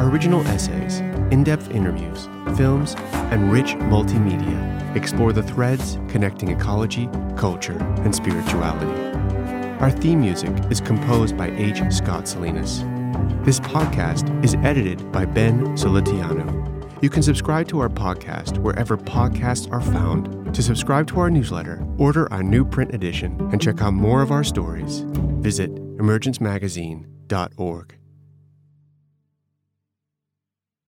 Our 0.00 0.10
original 0.10 0.44
essays, 0.48 0.98
in 1.30 1.44
depth 1.44 1.70
interviews, 1.70 2.28
films, 2.56 2.96
and 3.30 3.52
rich 3.52 3.76
multimedia 3.76 4.96
explore 4.96 5.32
the 5.32 5.44
threads 5.44 5.96
connecting 6.08 6.48
ecology, 6.48 7.08
culture, 7.36 7.78
and 8.02 8.12
spirituality. 8.12 8.90
Our 9.78 9.92
theme 9.92 10.22
music 10.22 10.50
is 10.70 10.80
composed 10.80 11.36
by 11.36 11.52
H. 11.52 11.80
Scott 11.92 12.26
Salinas. 12.26 12.80
This 13.44 13.60
podcast 13.60 14.44
is 14.44 14.56
edited 14.64 15.12
by 15.12 15.24
Ben 15.24 15.76
Solitiano 15.76 17.00
You 17.00 17.10
can 17.10 17.22
subscribe 17.22 17.68
to 17.68 17.78
our 17.78 17.88
podcast 17.88 18.58
wherever 18.58 18.96
podcasts 18.96 19.70
are 19.70 19.80
found. 19.80 20.52
To 20.52 20.64
subscribe 20.64 21.06
to 21.06 21.20
our 21.20 21.30
newsletter, 21.30 21.86
order 21.96 22.30
our 22.32 22.42
new 22.42 22.64
print 22.64 22.92
edition, 22.92 23.40
and 23.52 23.62
check 23.62 23.80
out 23.80 23.94
more 23.94 24.20
of 24.20 24.32
our 24.32 24.42
stories, 24.42 25.04
visit 25.40 25.70
emergencemagazine.org. 25.98 27.99